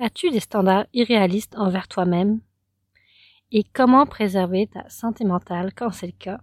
As-tu 0.00 0.30
des 0.30 0.38
standards 0.38 0.86
irréalistes 0.94 1.56
envers 1.56 1.88
toi-même? 1.88 2.40
Et 3.50 3.64
comment 3.64 4.06
préserver 4.06 4.68
ta 4.68 4.88
santé 4.88 5.24
mentale 5.24 5.72
quand 5.74 5.90
c'est 5.90 6.06
le 6.06 6.12
cas? 6.12 6.40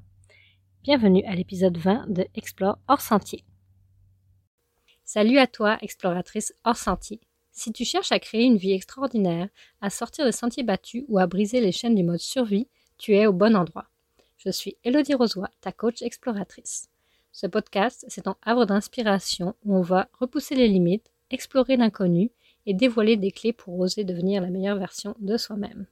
Bienvenue 0.83 1.23
à 1.23 1.35
l'épisode 1.35 1.77
20 1.77 2.09
de 2.09 2.27
Explore 2.35 2.77
hors 2.89 2.99
sentier. 2.99 3.45
Salut 5.05 5.37
à 5.37 5.47
toi, 5.47 5.77
exploratrice 5.79 6.53
hors 6.65 6.75
sentier. 6.75 7.21
Si 7.53 7.71
tu 7.71 7.85
cherches 7.85 8.11
à 8.11 8.19
créer 8.19 8.43
une 8.43 8.57
vie 8.57 8.73
extraordinaire, 8.73 9.47
à 9.79 9.89
sortir 9.89 10.25
des 10.25 10.33
sentiers 10.33 10.63
battus 10.63 11.05
ou 11.07 11.17
à 11.17 11.25
briser 11.25 11.61
les 11.61 11.71
chaînes 11.71 11.95
du 11.95 12.03
mode 12.03 12.19
survie, 12.19 12.67
tu 12.97 13.15
es 13.15 13.25
au 13.25 13.31
bon 13.31 13.55
endroit. 13.55 13.87
Je 14.35 14.49
suis 14.49 14.75
Elodie 14.83 15.13
Rosoy, 15.13 15.47
ta 15.61 15.71
coach 15.71 16.01
exploratrice. 16.01 16.89
Ce 17.31 17.47
podcast, 17.47 18.03
c'est 18.09 18.23
ton 18.23 18.35
havre 18.41 18.65
d'inspiration 18.65 19.55
où 19.63 19.77
on 19.77 19.81
va 19.81 20.09
repousser 20.19 20.55
les 20.55 20.67
limites, 20.67 21.09
explorer 21.29 21.77
l'inconnu 21.77 22.31
et 22.65 22.73
dévoiler 22.73 23.17
des 23.17 23.31
clés 23.31 23.53
pour 23.53 23.79
oser 23.79 24.03
devenir 24.03 24.41
la 24.41 24.49
meilleure 24.49 24.77
version 24.77 25.15
de 25.19 25.37
soi-même. 25.37 25.85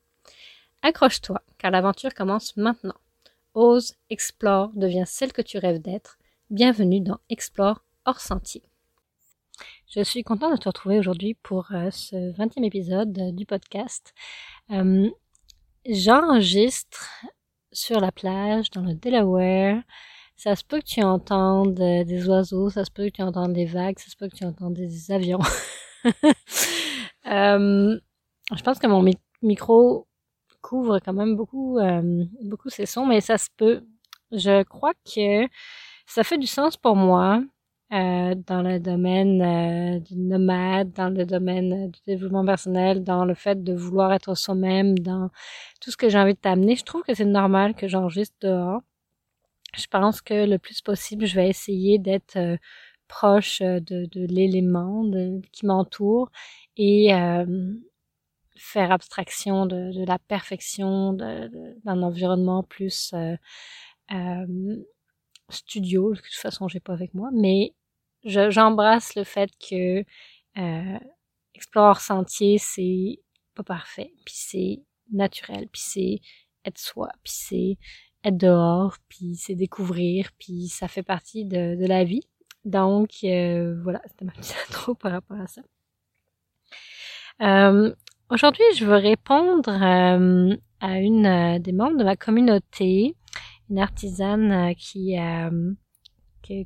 Accroche-toi, 0.82 1.42
car 1.58 1.72
l'aventure 1.72 2.14
commence 2.14 2.58
maintenant. 2.58 2.96
Ose, 3.54 3.96
explore, 4.10 4.72
deviens 4.76 5.06
celle 5.06 5.32
que 5.32 5.42
tu 5.42 5.58
rêves 5.58 5.82
d'être. 5.82 6.18
Bienvenue 6.50 7.00
dans 7.00 7.20
Explore 7.30 7.84
hors 8.06 8.20
sentier. 8.20 8.64
Je 9.88 10.02
suis 10.02 10.24
contente 10.24 10.54
de 10.54 10.58
te 10.58 10.68
retrouver 10.68 10.98
aujourd'hui 10.98 11.36
pour 11.36 11.68
euh, 11.72 11.92
ce 11.92 12.16
20e 12.34 12.66
épisode 12.66 13.18
euh, 13.20 13.32
du 13.32 13.46
podcast. 13.46 14.14
Euh, 14.72 15.10
j'enregistre 15.86 17.10
sur 17.72 18.00
la 18.00 18.12
plage 18.12 18.72
dans 18.72 18.82
le 18.82 18.96
Delaware. 18.96 19.84
Ça 20.36 20.56
se 20.56 20.64
peut 20.64 20.80
que 20.80 20.86
tu 20.86 21.04
entendes 21.04 21.76
des 21.76 22.28
oiseaux, 22.28 22.72
ça 22.72 22.84
se 22.84 22.92
peut 22.92 23.06
que 23.06 23.12
tu 23.12 23.22
entendes 23.22 23.54
des 23.54 23.66
vagues, 23.66 24.00
ça 24.00 24.10
se 24.10 24.18
peut 24.18 24.28
que 24.28 24.36
tu 24.36 24.46
entendes 24.46 24.74
des 24.74 25.12
avions. 25.12 25.40
Euh, 27.26 27.98
je 28.54 28.64
pense 28.64 28.80
que 28.80 28.88
mon 28.88 29.02
micro 29.42 30.08
couvre 30.62 31.00
quand 31.00 31.14
même 31.14 31.38
beaucoup, 31.38 31.80
euh, 31.80 32.26
beaucoup 32.42 32.70
ces 32.70 32.86
sons, 32.86 33.06
mais 33.06 33.22
ça 33.22 33.38
se 33.38 33.48
peut. 33.56 33.86
Je 34.34 34.64
crois 34.64 34.94
que 35.06 35.48
ça 36.06 36.26
fait 36.26 36.38
du 36.38 36.48
sens 36.48 36.76
pour 36.76 36.98
moi 36.98 37.42
euh, 37.94 38.36
dans 38.36 38.62
le 38.62 38.80
domaine 38.80 40.02
du 40.02 40.18
nomade, 40.18 40.92
dans 40.92 41.10
le 41.10 41.26
domaine 41.26 41.90
du 41.92 42.00
développement 42.06 42.46
personnel, 42.46 43.04
dans 43.06 43.24
le 43.24 43.36
fait 43.36 43.64
de 43.64 43.74
vouloir 43.74 44.12
être 44.12 44.36
soi-même, 44.36 45.00
dans 45.00 45.30
tout 45.80 45.92
ce 45.92 45.98
que 45.98 46.10
j'ai 46.10 46.18
envie 46.20 46.34
de 46.34 46.40
t'amener. 46.40 46.76
Je 46.76 46.84
trouve 46.84 47.04
que 47.04 47.14
c'est 47.14 47.24
normal 47.26 47.74
que 47.74 47.88
j'enregistre 47.88 48.36
dehors. 48.42 48.82
Je 49.76 49.88
pense 49.88 50.22
que 50.22 50.46
le 50.46 50.60
plus 50.60 50.82
possible, 50.82 51.26
je 51.26 51.36
vais 51.36 51.50
essayer 51.50 52.00
d'être 52.00 52.38
proche 53.08 53.62
euh, 53.62 53.80
de, 53.80 54.06
de 54.06 54.26
l'élément 54.26 55.04
qui 55.52 55.66
m'entoure 55.66 56.32
et 56.78 57.14
euh, 57.14 57.74
faire 58.56 58.92
abstraction 58.92 59.66
de, 59.66 59.92
de 59.94 60.06
la 60.06 60.20
perfection 60.20 61.14
d'un 61.14 62.02
environnement 62.02 62.64
plus 62.64 63.14
euh, 63.14 64.46
studio, 65.50 66.14
de 66.14 66.20
toute 66.20 66.34
façon 66.34 66.68
j'ai 66.68 66.80
pas 66.80 66.94
avec 66.94 67.14
moi, 67.14 67.30
mais 67.34 67.74
j'embrasse 68.24 69.16
le 69.16 69.24
fait 69.24 69.50
que 69.60 70.04
explorer 71.56 72.00
sentier 72.00 72.58
c'est 72.58 73.20
pas 73.56 73.64
parfait, 73.64 74.14
puis 74.26 74.36
c'est 74.38 74.84
naturel, 75.12 75.68
puis 75.72 75.82
c'est 75.82 76.20
être 76.66 76.78
soi, 76.78 77.10
puis 77.24 77.34
c'est 77.34 77.78
être 78.24 78.38
dehors, 78.38 78.98
puis 79.10 79.36
c'est 79.36 79.56
découvrir, 79.56 80.32
puis 80.40 80.68
ça 80.70 80.88
fait 80.88 81.04
partie 81.04 81.46
de, 81.46 81.76
de 81.76 81.86
la 81.86 82.04
vie. 82.04 82.24
Donc, 82.66 83.10
euh, 83.24 83.80
voilà, 83.84 84.02
c'était 84.08 84.26
ma 84.26 84.32
petite 84.32 84.56
intro 84.70 84.96
par 84.96 85.12
rapport 85.12 85.40
à 85.40 85.48
ça. 85.48 85.62
Euh, 87.42 87.94
Aujourd'hui, 88.34 88.64
je 88.76 88.84
veux 88.86 88.96
répondre 88.96 89.70
euh, 89.70 90.56
à 90.80 91.00
une 91.00 91.26
euh, 91.28 91.60
des 91.60 91.72
membres 91.72 91.98
de 91.98 92.04
ma 92.04 92.16
communauté, 92.16 93.16
une 93.70 93.78
artisane 93.78 94.52
euh, 94.52 94.74
qui 94.74 95.16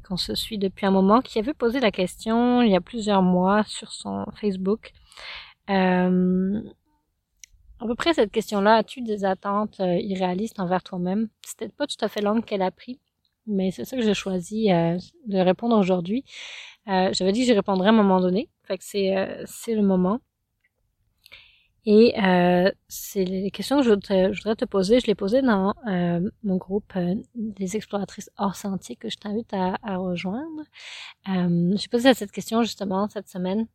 qu'on 0.07 0.16
se 0.16 0.33
suit 0.33 0.57
depuis 0.57 0.85
un 0.85 0.91
moment, 0.91 1.19
qui 1.19 1.39
avait 1.39 1.53
posé 1.53 1.81
la 1.81 1.91
question 1.91 2.61
il 2.61 2.71
y 2.71 2.75
a 2.75 2.79
plusieurs 2.79 3.21
mois 3.21 3.63
sur 3.66 3.91
son 3.91 4.25
Facebook. 4.39 4.94
Euh, 5.69 6.61
à 7.79 7.85
peu 7.85 7.95
près 7.95 8.13
cette 8.13 8.31
question-là, 8.31 8.75
as-tu 8.75 9.01
des 9.01 9.25
attentes 9.25 9.79
irréalistes 9.79 10.61
envers 10.61 10.83
toi-même? 10.83 11.27
C'était 11.45 11.67
pas 11.67 11.85
tout 11.85 11.97
à 12.00 12.07
fait 12.07 12.21
l'angle 12.21 12.45
qu'elle 12.45 12.61
a 12.61 12.71
pris 12.71 13.01
mais 13.47 13.71
c'est 13.71 13.85
ça 13.85 13.97
que 13.97 14.03
j'ai 14.03 14.13
choisi 14.13 14.71
euh, 14.71 14.97
de 15.27 15.37
répondre 15.39 15.77
aujourd'hui. 15.77 16.23
Euh, 16.87 17.09
J'avais 17.13 17.31
dit 17.31 17.41
que 17.41 17.45
j'y 17.47 17.53
répondrais 17.53 17.87
à 17.87 17.91
un 17.91 17.95
moment 17.95 18.19
donné, 18.21 18.49
fait 18.63 18.77
que 18.77 18.83
c'est 18.83 19.17
euh, 19.17 19.43
c'est 19.45 19.75
le 19.75 19.81
moment. 19.83 20.19
Et 21.85 22.13
euh, 22.21 22.69
c'est 22.89 23.23
les 23.23 23.49
questions 23.49 23.77
que 23.77 23.83
je 23.83 23.89
voudrais, 23.91 24.55
te 24.57 24.65
poser. 24.65 24.99
Je 24.99 25.07
les 25.07 25.15
posées 25.15 25.41
dans 25.41 25.73
euh, 25.87 26.19
mon 26.43 26.57
groupe 26.57 26.93
des 27.35 27.77
exploratrices 27.77 28.29
hors 28.37 28.55
sentier 28.57 28.97
que 28.97 29.09
je 29.09 29.15
t'invite 29.15 29.53
à, 29.53 29.77
à, 29.83 29.95
rejoindre. 29.95 30.63
j'ai 31.25 31.87
posé 31.89 32.13
cette 32.13 32.31
question 32.33 32.61
justement 32.63 33.07
cette 33.09 33.29
semaine. 33.29 33.67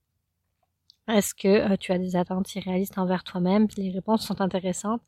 Est-ce 1.08 1.34
que 1.34 1.74
tu 1.76 1.92
as 1.92 1.98
des 1.98 2.14
attentes 2.16 2.54
irréalistes 2.54 2.98
envers 2.98 3.24
toi-même? 3.24 3.66
Les 3.78 3.90
réponses 3.90 4.26
sont 4.26 4.40
intéressantes. 4.42 5.02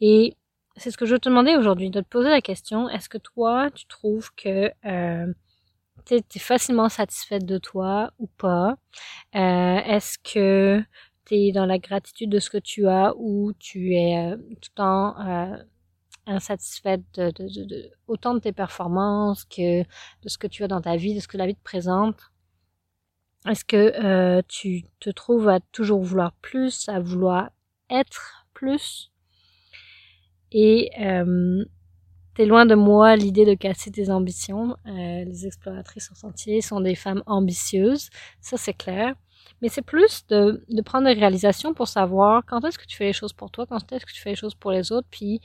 Et 0.00 0.36
c'est 0.76 0.90
ce 0.90 0.96
que 0.96 1.06
je 1.06 1.16
te 1.16 1.28
demander 1.28 1.56
aujourd'hui, 1.56 1.90
de 1.90 2.00
te 2.00 2.08
poser 2.08 2.28
la 2.28 2.40
question, 2.40 2.88
est-ce 2.88 3.08
que 3.08 3.18
toi, 3.18 3.70
tu 3.70 3.86
trouves 3.86 4.30
que 4.34 4.70
euh, 4.84 5.32
tu 6.04 6.14
es, 6.14 6.38
facilement 6.38 6.88
satisfaite 6.88 7.44
de 7.44 7.58
toi 7.58 8.12
ou 8.18 8.26
pas? 8.26 8.76
Euh, 9.34 9.76
est-ce 9.86 10.18
que 10.18 10.82
tu 11.24 11.34
es 11.34 11.52
dans 11.52 11.66
la 11.66 11.78
gratitude 11.78 12.30
de 12.30 12.38
ce 12.38 12.50
que 12.50 12.58
tu 12.58 12.86
as 12.88 13.14
ou 13.16 13.52
tu 13.58 13.94
es 13.94 14.32
euh, 14.32 14.36
tout 14.36 14.70
le 14.70 14.74
temps 14.74 15.20
euh, 15.20 15.56
insatisfaite 16.26 17.20
autant 18.06 18.34
de 18.34 18.40
tes 18.40 18.52
performances 18.52 19.44
que 19.44 19.82
de 19.82 20.28
ce 20.28 20.38
que 20.38 20.46
tu 20.46 20.62
as 20.64 20.68
dans 20.68 20.80
ta 20.80 20.96
vie, 20.96 21.14
de 21.14 21.20
ce 21.20 21.28
que 21.28 21.38
la 21.38 21.46
vie 21.46 21.56
te 21.56 21.62
présente? 21.62 22.20
Est-ce 23.48 23.64
que 23.64 24.42
tu 24.42 24.84
te 24.98 25.10
trouves 25.10 25.48
à 25.48 25.60
toujours 25.72 26.02
vouloir 26.02 26.32
plus, 26.42 26.88
à 26.88 27.00
vouloir 27.00 27.50
être 27.90 28.46
plus? 28.54 29.12
Et 30.52 30.90
euh, 31.00 31.64
t'es 32.34 32.46
loin 32.46 32.66
de 32.66 32.74
moi 32.74 33.16
l'idée 33.16 33.44
de 33.44 33.54
casser 33.54 33.90
tes 33.90 34.10
ambitions. 34.10 34.76
Euh, 34.86 35.24
les 35.24 35.46
exploratrices 35.46 36.10
en 36.12 36.14
sentier 36.14 36.60
sont 36.60 36.80
des 36.80 36.94
femmes 36.94 37.22
ambitieuses, 37.26 38.10
ça 38.40 38.56
c'est 38.56 38.74
clair. 38.74 39.14
Mais 39.62 39.68
c'est 39.68 39.82
plus 39.82 40.26
de, 40.28 40.64
de 40.68 40.82
prendre 40.82 41.06
des 41.06 41.18
réalisations 41.18 41.72
pour 41.72 41.88
savoir 41.88 42.44
quand 42.46 42.64
est-ce 42.64 42.78
que 42.78 42.84
tu 42.86 42.96
fais 42.96 43.06
les 43.06 43.12
choses 43.12 43.32
pour 43.32 43.50
toi, 43.50 43.66
quand 43.66 43.92
est-ce 43.92 44.04
que 44.04 44.12
tu 44.12 44.20
fais 44.20 44.30
les 44.30 44.36
choses 44.36 44.54
pour 44.54 44.70
les 44.70 44.92
autres, 44.92 45.08
puis 45.10 45.40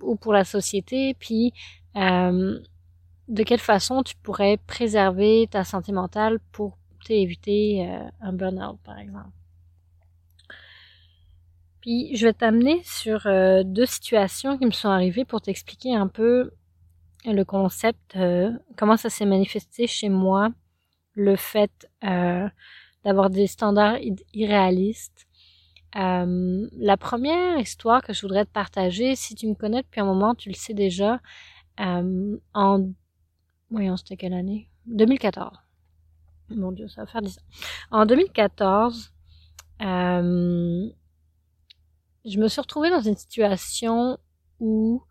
ou 0.00 0.16
pour 0.16 0.32
la 0.32 0.44
société, 0.44 1.14
puis 1.14 1.52
euh, 1.96 2.58
de 3.28 3.42
quelle 3.42 3.60
façon 3.60 4.02
tu 4.02 4.14
pourrais 4.16 4.56
préserver 4.66 5.48
ta 5.50 5.64
santé 5.64 5.92
mentale 5.92 6.38
pour 6.52 6.78
éviter 7.08 7.86
euh, 7.86 8.08
un 8.20 8.32
burn-out, 8.32 8.78
par 8.82 8.98
exemple. 8.98 9.28
Puis 11.84 12.16
je 12.16 12.26
vais 12.26 12.32
t'amener 12.32 12.80
sur 12.82 13.26
euh, 13.26 13.62
deux 13.62 13.84
situations 13.84 14.56
qui 14.56 14.64
me 14.64 14.70
sont 14.70 14.88
arrivées 14.88 15.26
pour 15.26 15.42
t'expliquer 15.42 15.94
un 15.94 16.08
peu 16.08 16.50
le 17.26 17.42
concept, 17.44 18.16
euh, 18.16 18.50
comment 18.78 18.96
ça 18.96 19.10
s'est 19.10 19.26
manifesté 19.26 19.86
chez 19.86 20.08
moi, 20.08 20.48
le 21.12 21.36
fait 21.36 21.86
euh, 22.02 22.48
d'avoir 23.04 23.28
des 23.28 23.46
standards 23.46 23.98
irréalistes. 24.32 25.26
La 25.94 26.96
première 26.96 27.58
histoire 27.58 28.00
que 28.00 28.14
je 28.14 28.22
voudrais 28.22 28.46
te 28.46 28.50
partager, 28.50 29.14
si 29.14 29.34
tu 29.34 29.46
me 29.46 29.54
connais 29.54 29.82
depuis 29.82 30.00
un 30.00 30.06
moment, 30.06 30.34
tu 30.34 30.48
le 30.48 30.54
sais 30.54 30.72
déjà, 30.72 31.20
en... 31.78 32.88
Voyons, 33.70 33.98
c'était 33.98 34.16
quelle 34.16 34.32
année? 34.32 34.70
2014. 34.86 35.58
Mon 36.48 36.72
Dieu, 36.72 36.88
ça 36.88 37.02
va 37.02 37.06
faire 37.08 37.20
10 37.20 37.38
ans. 37.38 37.42
En 37.90 38.06
2014, 38.06 39.12
euh, 39.82 40.88
je 42.24 42.38
me 42.38 42.48
suis 42.48 42.60
retrouvée 42.60 42.90
dans 42.90 43.00
une 43.00 43.16
situation 43.16 44.18
où 44.60 45.02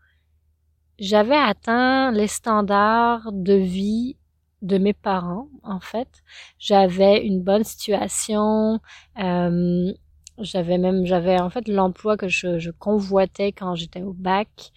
j'avais 1.00 1.38
atteint 1.38 2.12
les 2.12 2.28
standards 2.28 3.32
de 3.32 3.54
vie 3.54 4.18
de 4.62 4.78
mes 4.78 4.94
parents, 4.94 5.50
en 5.64 5.80
fait. 5.80 6.24
J'avais 6.58 7.26
une 7.26 7.42
bonne 7.42 7.64
situation. 7.64 8.80
Euh, 9.20 9.94
j'avais 10.40 10.78
même, 10.78 11.06
j'avais 11.06 11.40
en 11.40 11.50
fait 11.50 11.68
l'emploi 11.68 12.18
que 12.18 12.28
je, 12.28 12.72
convoitais 12.72 13.52
quand 13.52 13.76
j'étais 13.76 14.02
au 14.02 14.14
bac. 14.14 14.72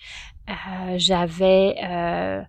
Euh, 0.49 0.95
j'avais 0.97 1.77
euh, 1.85 2.43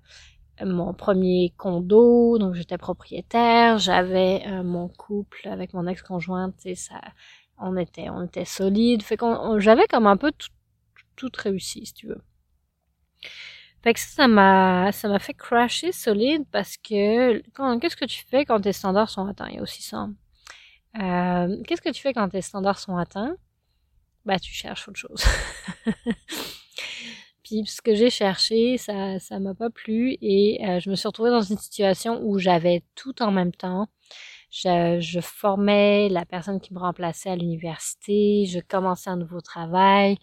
mon 0.65 0.93
premier 0.93 1.53
condo, 1.57 2.37
donc 2.37 2.55
j'étais 2.55 2.77
propriétaire. 2.77 3.77
J'avais 3.77 4.43
euh, 4.47 4.63
mon 4.63 4.87
couple 4.89 5.47
avec 5.47 5.73
mon 5.73 5.87
ex-conjointe, 5.87 6.65
et 6.65 6.75
ça, 6.75 7.01
on 7.57 7.77
était, 7.77 8.09
on 8.09 8.23
était 8.25 8.45
solide. 8.45 9.03
Fait 9.03 9.17
qu'on, 9.17 9.59
j'avais 9.59 9.87
comme 9.87 10.07
un 10.07 10.17
peu 10.17 10.31
tout, 11.15 11.29
réussi, 11.43 11.85
si 11.85 11.93
tu 11.93 12.07
veux. 12.07 12.21
Que 13.83 13.97
ça, 13.99 14.07
ça 14.23 14.27
m'a, 14.27 14.91
ça 14.91 15.07
m'a 15.07 15.19
fait 15.19 15.33
crasher 15.33 15.91
solide 15.93 16.43
parce 16.51 16.75
que, 16.77 17.41
qu'est-ce 17.79 17.95
que 17.95 18.05
tu 18.05 18.25
fais 18.27 18.43
quand 18.45 18.59
tes 18.61 18.73
standards 18.73 19.09
sont 19.09 19.25
atteints? 19.27 19.47
Il 19.49 19.55
y 19.55 19.59
a 19.59 19.61
aussi 19.61 19.81
ça. 19.81 20.09
euh, 20.99 21.61
qu'est-ce 21.67 21.81
que 21.81 21.89
tu 21.91 22.01
fais 22.01 22.13
quand 22.13 22.29
tes 22.29 22.41
standards 22.41 22.79
sont 22.79 22.97
atteints? 22.97 23.35
Bah, 24.25 24.39
tu 24.39 24.53
cherches 24.53 24.87
autre 24.89 24.99
chose. 24.99 25.23
Puis 27.43 27.65
ce 27.65 27.81
que 27.81 27.95
j'ai 27.95 28.09
cherché, 28.09 28.77
ça 28.77 29.19
ça 29.19 29.39
m'a 29.39 29.53
pas 29.55 29.69
plu 29.69 30.17
et 30.21 30.59
euh, 30.67 30.79
je 30.79 30.89
me 30.89 30.95
suis 30.95 31.07
retrouvée 31.07 31.29
dans 31.29 31.41
une 31.41 31.57
situation 31.57 32.19
où 32.23 32.39
j'avais 32.39 32.83
tout 32.95 33.21
en 33.21 33.31
même 33.31 33.51
temps. 33.53 33.87
Je, 34.49 34.99
je, 35.01 35.19
formais 35.19 36.09
la 36.09 36.25
personne 36.25 36.59
qui 36.61 36.73
me 36.73 36.79
remplaçait 36.79 37.29
à 37.29 37.35
l'université, 37.35 38.45
je 38.45 38.59
commençais 38.59 39.09
un 39.09 39.17
nouveau 39.17 39.41
travail, 39.41 40.17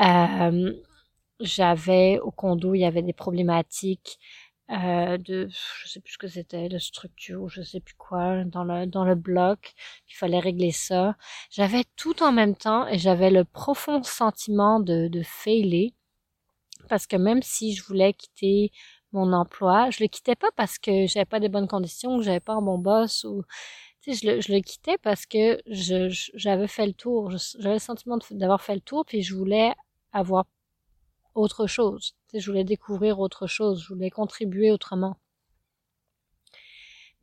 euh, 0.00 0.72
j'avais 1.40 2.18
au 2.20 2.30
condo, 2.30 2.74
il 2.74 2.80
y 2.80 2.84
avait 2.84 3.02
des 3.02 3.12
problématiques 3.12 4.18
euh, 4.70 5.16
de 5.18 5.48
je 5.50 5.88
sais 5.88 6.00
plus 6.00 6.12
ce 6.14 6.18
que 6.18 6.28
c'était 6.28 6.68
de 6.68 6.76
structure 6.78 7.48
je 7.48 7.62
sais 7.62 7.80
plus 7.80 7.94
quoi 7.94 8.44
dans 8.44 8.64
le 8.64 8.84
dans 8.84 9.04
le 9.04 9.14
bloc 9.14 9.72
il 10.10 10.14
fallait 10.14 10.40
régler 10.40 10.72
ça. 10.72 11.16
J'avais 11.50 11.84
tout 11.96 12.22
en 12.22 12.32
même 12.32 12.54
temps 12.54 12.86
et 12.86 12.98
j'avais 12.98 13.30
le 13.30 13.44
profond 13.44 14.02
sentiment 14.02 14.78
de 14.80 15.08
de 15.08 15.22
failer 15.22 15.94
parce 16.88 17.06
que 17.06 17.16
même 17.16 17.42
si 17.42 17.74
je 17.74 17.84
voulais 17.84 18.12
quitter 18.14 18.72
mon 19.12 19.32
emploi 19.32 19.90
je 19.90 20.02
le 20.02 20.08
quittais 20.08 20.36
pas 20.36 20.50
parce 20.56 20.78
que 20.78 21.06
j'avais 21.06 21.24
pas 21.24 21.40
des 21.40 21.48
bonnes 21.48 21.68
conditions 21.68 22.18
que 22.18 22.24
j'avais 22.24 22.40
pas 22.40 22.54
un 22.54 22.62
bon 22.62 22.78
boss 22.78 23.24
ou 23.24 23.42
tu 24.02 24.14
sais 24.14 24.26
je 24.26 24.32
le 24.34 24.40
je 24.40 24.52
le 24.52 24.60
quittais 24.60 24.98
parce 24.98 25.26
que 25.26 25.60
je 25.66 26.08
j'avais 26.34 26.68
fait 26.68 26.86
le 26.86 26.94
tour 26.94 27.30
j'avais 27.58 27.74
le 27.74 27.80
sentiment 27.80 28.18
d'avoir 28.30 28.62
fait 28.62 28.74
le 28.74 28.80
tour 28.80 29.04
puis 29.06 29.22
je 29.22 29.34
voulais 29.34 29.74
avoir 30.12 30.44
autre 31.38 31.66
chose. 31.66 32.14
je 32.34 32.50
voulais 32.50 32.64
découvrir 32.64 33.20
autre 33.20 33.46
chose, 33.46 33.82
je 33.82 33.94
voulais 33.94 34.10
contribuer 34.10 34.70
autrement. 34.70 35.16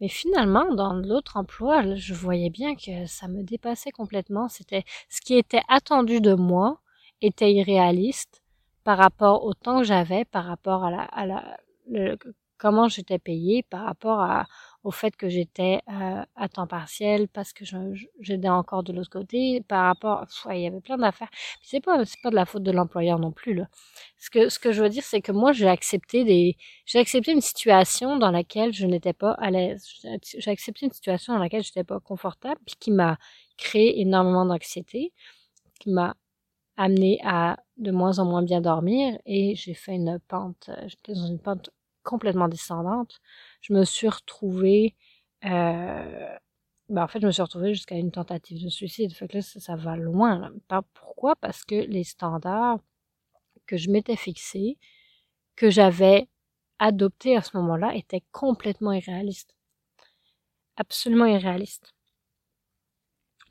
Mais 0.02 0.10
finalement, 0.10 0.74
dans 0.74 0.94
l'autre 0.94 1.38
emploi, 1.38 1.96
je 1.96 2.14
voyais 2.14 2.50
bien 2.50 2.76
que 2.76 3.06
ça 3.06 3.28
me 3.28 3.44
dépassait 3.44 3.92
complètement. 3.92 4.50
C'était 4.50 4.84
ce 5.10 5.22
qui 5.22 5.36
était 5.36 5.62
attendu 5.70 6.20
de 6.20 6.34
moi 6.34 6.80
était 7.22 7.54
irréaliste 7.54 8.44
par 8.84 8.98
rapport 8.98 9.46
au 9.46 9.54
temps 9.54 9.80
que 9.80 9.86
j'avais, 9.86 10.26
par 10.26 10.46
rapport 10.46 10.84
à 10.84 10.92
la, 10.92 11.04
à 11.04 11.26
la 11.26 11.58
comment 12.58 12.88
j'étais 12.88 13.20
payée, 13.20 13.64
par 13.64 13.84
rapport 13.86 14.22
à, 14.22 14.48
au 14.84 14.92
fait 14.92 15.16
que 15.16 15.30
j'étais 15.30 15.80
euh, 15.90 16.24
à 16.36 16.50
temps 16.50 16.68
partiel 16.68 17.28
parce 17.28 17.54
que 17.54 17.66
j'étais 18.22 18.50
encore 18.50 18.84
de 18.84 18.94
l'autre 18.94 19.10
côté 19.10 19.62
par 19.68 19.86
rapport 19.86 20.26
il 20.52 20.60
y 20.62 20.68
avait 20.68 20.82
plein 20.82 20.98
d'affaires. 20.98 21.30
C'est 21.62 21.82
pas 21.82 22.06
c'est 22.06 22.22
pas 22.22 22.30
de 22.30 22.36
la 22.36 22.46
faute 22.46 22.64
de 22.64 22.72
l'employeur 22.72 23.20
non 23.20 23.32
plus 23.32 23.54
là. 23.56 23.68
Ce 24.18 24.30
que 24.30 24.50
ce 24.50 24.60
que 24.60 24.72
je 24.72 24.82
veux 24.84 24.90
dire 24.90 25.04
c'est 25.04 25.22
que 25.22 25.32
moi 25.32 25.52
j'ai 25.54 25.68
accepté 25.68 26.24
des 26.24 26.56
j'ai 26.86 27.00
accepté 27.00 27.32
une 27.32 27.42
situation 27.42 28.18
dans 28.18 28.32
laquelle 28.32 28.74
je 28.74 28.86
n'étais 28.86 29.14
pas 29.14 29.32
à 29.34 29.52
l'aise. 29.52 29.88
J'ai 30.24 30.52
accepté 30.52 30.86
une 30.86 30.92
situation 30.92 31.34
dans 31.34 31.40
laquelle 31.40 31.64
j'étais 31.64 31.84
pas 31.84 32.00
confortable 32.00 32.60
puis 32.66 32.76
qui 32.80 32.92
m'a 32.92 33.18
créé 33.58 34.02
énormément 34.02 34.46
d'anxiété 34.46 35.14
qui 35.80 35.90
m'a 35.92 36.16
amené 36.78 37.20
à 37.24 37.58
de 37.78 37.92
moins 37.92 38.20
en 38.20 38.26
moins 38.26 38.44
bien 38.44 38.62
dormir 38.62 39.18
et 39.26 39.56
j'ai 39.56 39.74
fait 39.74 39.96
une 39.96 40.20
pente 40.28 40.70
j'étais 40.88 41.14
dans 41.14 41.28
une 41.28 41.40
pente 41.40 41.70
complètement 42.04 42.48
descendante 42.48 43.20
je 43.62 43.74
me 43.74 43.84
suis 43.86 44.10
retrouvée 44.10 44.96
euh, 45.46 46.36
ben 46.90 47.04
en 47.04 47.08
fait, 47.08 47.20
je 47.20 47.26
me 47.28 47.32
suis 47.32 47.42
retrouvée 47.42 47.74
jusqu'à 47.74 47.96
une 47.96 48.12
tentative 48.12 48.64
de 48.64 48.70
suicide. 48.70 49.14
Fait 49.14 49.28
que 49.28 49.38
là, 49.38 49.42
ça, 49.42 49.76
va 49.76 49.96
loin. 49.96 50.52
Pas 50.68 50.84
pourquoi? 50.94 51.36
Parce 51.36 51.64
que 51.66 51.76
les 51.76 52.04
standards 52.04 52.80
que 53.68 53.78
je 53.78 53.90
m'étais 53.90 54.16
fixés, 54.16 54.78
que 55.56 55.70
j'avais 55.70 56.30
adoptés 56.80 57.38
à 57.38 57.42
ce 57.42 57.58
moment-là, 57.58 57.96
étaient 57.96 58.24
complètement 58.32 58.94
irréalistes. 58.94 59.56
Absolument 60.78 61.26
irréalistes. 61.26 61.94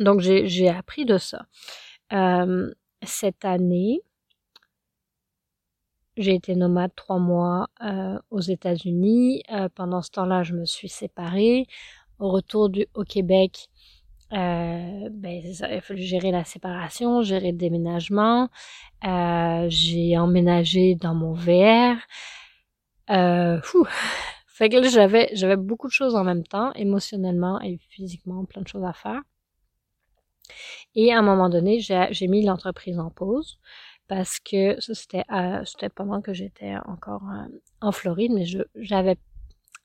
Donc, 0.01 0.21
j'ai 0.21 0.69
appris 0.69 1.05
de 1.05 1.19
ça. 1.19 1.47
Euh, 2.13 2.73
cette 3.07 3.45
année, 3.45 4.03
j'ai 6.17 6.35
été 6.35 6.55
nomade 6.55 6.93
trois 6.95 7.19
mois 7.19 7.69
euh, 7.83 8.19
aux 8.31 8.41
États-Unis. 8.41 9.43
Euh, 9.53 9.69
pendant 9.75 10.03
ce 10.03 10.11
temps-là, 10.13 10.43
je 10.43 10.55
me 10.55 10.65
suis 10.65 10.89
séparée. 10.89 11.67
Au 12.19 12.31
retour 12.31 12.69
du, 12.69 12.87
au 12.95 13.03
Québec, 13.03 13.69
euh, 14.33 15.09
ben, 15.11 15.43
il 15.45 15.65
a 15.65 15.81
fallu 15.81 16.03
gérer 16.03 16.31
la 16.31 16.45
séparation, 16.45 17.23
gérer 17.23 17.53
le 17.53 17.59
déménagement. 17.59 18.49
J'ai 19.03 20.17
emménagé 20.19 20.95
dans 20.95 21.15
mon 21.15 21.35
VR. 21.35 21.97
Fou. 23.63 23.87
Fait 24.47 24.69
que 24.69 24.89
j'avais, 24.89 25.31
j'avais 25.35 25.57
beaucoup 25.57 25.89
de 25.89 25.93
choses 25.93 26.15
en 26.15 26.23
même 26.23 26.45
temps, 26.45 26.73
émotionnellement 26.75 27.61
et 27.61 27.77
physiquement, 27.89 28.45
plein 28.45 28.63
de 28.63 28.69
choses 28.69 28.85
à 28.85 28.93
faire. 28.93 29.21
Et 30.95 31.13
à 31.13 31.19
un 31.19 31.23
moment 31.23 31.49
donné, 31.49 31.81
j'ai 31.81 32.29
mis 32.29 32.45
l'entreprise 32.45 32.99
en 32.99 33.11
pause 33.11 33.59
parce 34.09 34.39
que 34.39 34.81
ça 34.81 34.95
c'était 34.95 35.25
euh, 35.33 35.89
pendant 35.95 36.21
que 36.21 36.35
j'étais 36.35 36.75
encore 36.87 37.23
euh, 37.25 37.59
en 37.81 37.93
Floride 37.93 38.33
mais 38.35 38.45
j'avais 38.75 39.17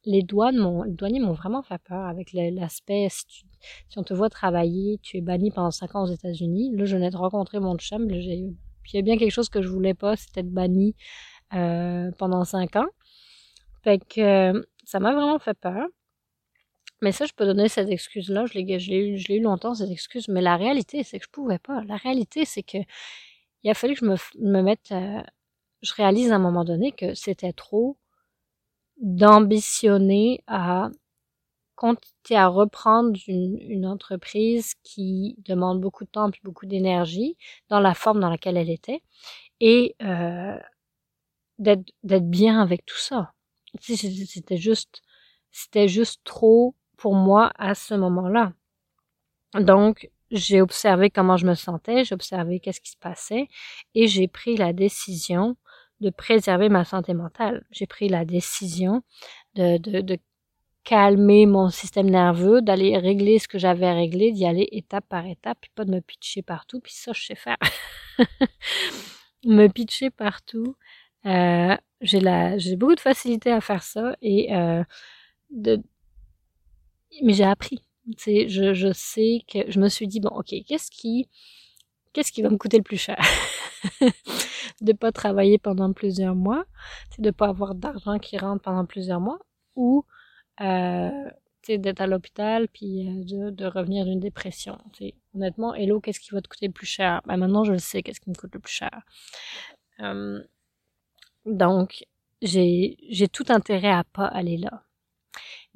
les 0.06 0.24
douanes 0.24 0.84
les 0.86 0.94
douaniers 0.94 1.20
m'ont 1.20 1.34
vraiment 1.34 1.62
fait 1.62 1.82
peur 1.84 2.06
avec 2.06 2.34
l'aspect 2.34 3.08
si, 3.10 3.46
si 3.90 3.98
on 3.98 4.04
te 4.04 4.14
voit 4.14 4.30
travailler 4.30 5.00
tu 5.02 5.18
es 5.18 5.22
banni 5.22 5.52
pendant 5.52 5.72
cinq 5.72 5.96
ans 5.96 6.04
aux 6.04 6.12
États-Unis. 6.12 6.76
Là 6.76 6.86
je 6.86 6.96
venais 6.96 7.10
de 7.10 7.18
rencontrer 7.18 7.60
mon 7.60 7.78
chum 7.78 8.08
puis 8.08 8.92
il 8.94 8.96
y 8.96 8.98
a 8.98 9.02
bien 9.02 9.18
quelque 9.18 9.32
chose 9.32 9.50
que 9.50 9.62
je 9.62 9.70
voulais 9.70 9.94
pas 9.94 10.16
c'était 10.16 10.42
être 10.42 10.52
banni 10.52 10.96
euh, 11.54 12.12
pendant 12.18 12.44
cinq 12.44 12.76
ans. 12.76 12.88
Fait 13.84 14.00
que 14.00 14.66
ça 14.84 15.00
m'a 15.00 15.14
vraiment 15.14 15.40
fait 15.40 15.58
peur 15.58 15.88
mais 17.02 17.12
ça, 17.12 17.26
je 17.26 17.34
peux 17.34 17.46
donner 17.46 17.70
cette 17.70 17.90
excuse-là. 17.90 18.46
Je 18.48 18.54
l'ai, 18.56 18.64
eu, 18.64 19.18
je 19.18 19.28
l'ai 19.30 19.36
eu 19.36 19.42
longtemps, 19.42 19.76
cette 19.76 19.92
excuse. 19.92 20.28
Mais 20.28 20.42
la 20.42 20.58
réalité, 20.58 21.04
c'est 21.04 21.20
que 21.20 21.26
je 21.26 21.32
pouvais 21.32 21.60
pas. 21.60 21.84
La 21.86 21.98
réalité, 21.98 22.46
c'est 22.46 22.64
que 22.64 22.78
il 23.64 23.70
a 23.70 23.74
fallu 23.74 23.94
que 23.96 24.00
je 24.02 24.06
me, 24.06 24.16
me 24.40 24.62
mette, 24.62 24.92
euh, 24.92 25.22
je 25.82 25.94
réalise 25.94 26.32
à 26.32 26.36
un 26.36 26.40
moment 26.40 26.64
donné 26.66 26.92
que 26.92 27.14
c'était 27.14 27.54
trop 27.54 27.98
d'ambitionner 28.98 30.44
à 30.48 30.90
compter 31.76 32.36
à 32.36 32.48
reprendre 32.48 33.18
une, 33.28 33.58
une, 33.62 33.86
entreprise 33.86 34.76
qui 34.84 35.36
demande 35.40 35.80
beaucoup 35.80 36.04
de 36.04 36.10
temps 36.10 36.30
et 36.30 36.40
beaucoup 36.44 36.66
d'énergie 36.66 37.38
dans 37.70 37.80
la 37.80 37.94
forme 37.94 38.20
dans 38.20 38.30
laquelle 38.30 38.58
elle 38.58 38.70
était 38.70 39.02
et 39.62 39.96
euh, 40.02 40.58
d'être 41.60 41.92
d'être 42.04 42.30
bien 42.30 42.62
avec 42.62 42.86
tout 42.86 42.98
ça. 42.98 43.34
C'était 43.80 44.58
juste 44.58 45.02
c'était 45.52 45.88
juste 45.88 46.22
trop 46.24 46.76
pour 47.00 47.16
moi 47.16 47.52
à 47.58 47.74
ce 47.76 47.94
moment-là. 47.96 48.54
Donc 49.56 50.10
j'ai 50.32 50.62
observé 50.62 51.10
comment 51.10 51.38
je 51.38 51.48
me 51.48 51.56
sentais, 51.56 52.04
j'ai 52.04 52.14
observé 52.14 52.60
qu'est-ce 52.60 52.82
qui 52.82 52.92
se 52.92 52.98
passait 52.98 53.48
et 53.96 54.08
j'ai 54.08 54.28
pris 54.28 54.58
la 54.58 54.74
décision 54.74 55.56
de 56.02 56.10
préserver 56.12 56.70
ma 56.70 56.86
santé 56.86 57.14
mentale. 57.14 57.66
J'ai 57.72 57.88
pris 57.88 58.10
la 58.10 58.26
décision 58.26 59.02
de, 59.56 59.78
de, 59.78 60.18
calmer 60.86 61.46
mon 61.46 61.70
système 61.70 62.10
nerveux, 62.10 62.62
d'aller 62.62 62.98
régler 62.98 63.38
ce 63.38 63.48
que 63.48 63.60
j'avais 63.60 63.92
réglé, 63.92 64.32
d'y 64.32 64.46
aller 64.46 64.68
étape 64.72 65.06
par 65.08 65.26
étape, 65.28 65.58
puis 65.62 65.70
pas 65.76 65.86
de 65.86 65.92
me 65.92 66.00
pitcher 66.00 66.42
partout, 66.42 66.80
puis 66.80 66.94
ça 66.94 67.12
je 67.14 67.26
sais 67.26 67.36
faire. 67.36 67.58
me 69.46 69.68
pitcher 69.68 70.10
partout. 70.10 70.76
Euh, 71.26 71.76
j'ai 72.02 72.22
j'ai 72.58 72.76
beaucoup 72.76 72.96
de 72.96 73.00
facilité 73.02 73.52
à 73.52 73.62
faire 73.62 73.84
ça 73.84 74.16
et 74.22 74.56
euh, 74.56 74.84
de 75.52 75.84
mais 77.24 77.34
j'ai 77.34 77.44
appris. 77.44 77.80
Je, 78.18 78.74
je 78.74 78.92
sais 78.94 79.42
que 79.48 79.70
je 79.70 79.80
me 79.80 79.88
suis 79.88 80.08
dit 80.08 80.20
bon 80.20 80.30
ok 80.30 80.54
qu'est-ce 80.68 80.90
qui 80.90 81.30
qu'est-ce 82.14 82.32
qui 82.32 82.42
va 82.42 82.50
me 82.50 82.58
coûter 82.58 82.78
le 82.78 82.84
plus 82.84 82.98
cher? 82.98 83.20
De 84.82 84.94
pas 84.94 85.12
travailler 85.12 85.58
pendant 85.58 85.94
plusieurs 85.94 86.36
mois 86.36 86.66
de 87.18 87.32
pas 87.32 87.50
avoir 87.50 87.76
d'argent 87.76 88.18
qui 88.18 88.38
rentre 88.38 88.62
pendant 88.62 88.86
plusieurs 88.86 89.20
mois 89.20 89.40
ou 89.76 90.06
euh, 90.62 91.30
d'être 91.68 92.02
à 92.02 92.08
l'hôpital 92.08 92.68
puis 92.70 93.08
euh, 93.08 93.24
de, 93.24 93.50
de 93.52 93.66
revenir 93.66 94.06
d'une 94.06 94.20
dépression 94.20 94.78
t'sais. 94.94 95.16
honnêtement 95.36 95.76
hello 95.76 96.00
qu'est-ce 96.00 96.20
qui 96.20 96.32
va 96.32 96.42
te 96.42 96.48
coûter 96.48 96.68
le 96.68 96.74
plus 96.74 96.88
cher? 96.88 97.22
Ben, 97.26 97.38
maintenant 97.38 97.64
je 97.66 97.74
le 97.74 97.80
sais 97.80 98.02
qu'est-ce 98.02 98.22
qui 98.22 98.30
me 98.30 98.36
coûte 98.36 98.54
le 98.54 98.60
plus 98.60 98.74
cher. 98.74 99.02
Euh, 100.00 100.42
donc 101.46 102.06
j'ai 102.42 102.96
tout 103.32 103.46
intérêt 103.50 103.92
à 103.92 104.04
pas 104.06 104.26
aller 104.26 104.58
là 104.58 104.84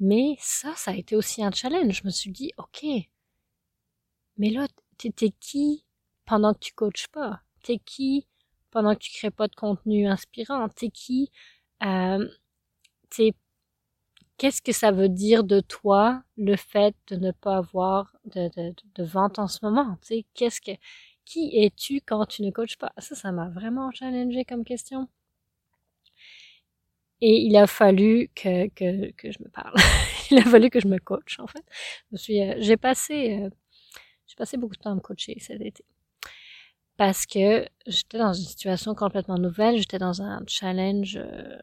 mais 0.00 0.36
ça, 0.40 0.74
ça 0.76 0.92
a 0.92 0.94
été 0.94 1.16
aussi 1.16 1.42
un 1.44 1.50
challenge. 1.50 2.00
Je 2.02 2.04
me 2.06 2.10
suis 2.10 2.30
dit, 2.30 2.52
ok, 2.58 2.84
mais 4.38 4.50
là, 4.50 4.66
t'es 4.98 5.30
qui 5.40 5.84
pendant 6.24 6.54
que 6.54 6.58
tu 6.60 6.72
coaches 6.74 7.08
pas? 7.08 7.40
T'es 7.62 7.78
qui 7.78 8.26
pendant 8.70 8.94
que 8.94 9.00
tu 9.00 9.12
crées 9.12 9.30
pas 9.30 9.48
de 9.48 9.54
contenu 9.54 10.06
inspirant? 10.06 10.68
T'es 10.68 10.90
qui? 10.90 11.30
Euh, 11.84 12.26
t'es 13.10 13.34
qu'est-ce 14.38 14.62
que 14.62 14.72
ça 14.72 14.92
veut 14.92 15.08
dire 15.08 15.44
de 15.44 15.60
toi 15.60 16.22
le 16.36 16.56
fait 16.56 16.94
de 17.08 17.16
ne 17.16 17.30
pas 17.32 17.56
avoir 17.56 18.14
de, 18.26 18.48
de, 18.56 18.74
de 18.96 19.04
vente 19.04 19.38
en 19.38 19.48
ce 19.48 19.58
moment? 19.64 19.96
Tu 20.06 20.24
qu'est-ce 20.34 20.60
que 20.60 20.72
qui 21.24 21.50
es-tu 21.56 22.00
quand 22.06 22.26
tu 22.26 22.42
ne 22.42 22.50
coaches 22.50 22.76
pas? 22.78 22.92
Ça 22.98 23.14
ça 23.14 23.32
m'a 23.32 23.48
vraiment 23.48 23.90
challengé 23.92 24.44
comme 24.44 24.64
question 24.64 25.08
et 27.26 27.46
il 27.46 27.56
a 27.56 27.66
fallu 27.66 28.28
que, 28.34 28.68
que, 28.68 29.32
je 29.32 29.42
me 29.42 29.48
parle. 29.48 29.72
il 30.30 30.36
a 30.36 30.42
fallu 30.42 30.68
que 30.68 30.78
je 30.78 30.86
me 30.86 30.98
coach, 30.98 31.38
en 31.40 31.46
fait. 31.46 31.64
Euh, 32.12 32.54
j'ai 32.58 32.76
passé, 32.76 33.40
euh, 33.40 33.50
passé 34.36 34.58
beaucoup 34.58 34.74
de 34.74 34.80
temps 34.80 34.92
à 34.92 34.94
me 34.94 35.00
coacher 35.00 35.34
cet 35.40 35.62
été. 35.62 35.86
Parce 36.98 37.24
que 37.24 37.66
j'étais 37.86 38.18
dans 38.18 38.34
une 38.34 38.44
situation 38.44 38.94
complètement 38.94 39.38
nouvelle, 39.38 39.78
j'étais 39.78 39.96
dans 39.96 40.20
un 40.20 40.42
challenge 40.46 41.16
euh, 41.16 41.58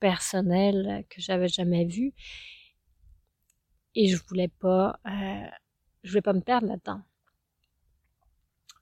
personnel 0.00 1.04
que 1.10 1.20
j'avais 1.20 1.48
jamais 1.48 1.84
vu. 1.84 2.14
Et 3.94 4.08
je 4.08 4.16
voulais 4.28 4.48
pas, 4.48 4.98
je 6.02 6.08
voulais 6.08 6.22
pas 6.22 6.32
me 6.32 6.40
perdre 6.40 6.68
là-dedans. 6.68 7.02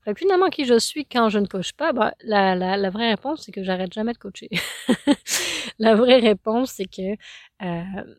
Fait 0.05 0.15
que 0.15 0.21
finalement, 0.21 0.49
qui 0.49 0.65
je 0.65 0.79
suis 0.79 1.05
quand 1.05 1.29
je 1.29 1.41
ne 1.41 1.47
coach 1.47 1.73
pas, 1.73 1.93
bah, 1.93 2.15
la, 2.23 2.55
la, 2.55 2.77
la 2.77 2.91
vraie 2.91 3.11
réponse, 3.11 3.43
c'est 3.45 3.53
que 3.53 3.65
j'arrête 3.65 3.93
jamais 3.93 4.13
de 4.13 4.19
coacher. 4.19 4.49
la 5.81 5.97
vraie 5.97 6.21
réponse, 6.21 6.73
c'est 6.73 6.87
que 6.87 7.17
euh, 7.63 8.15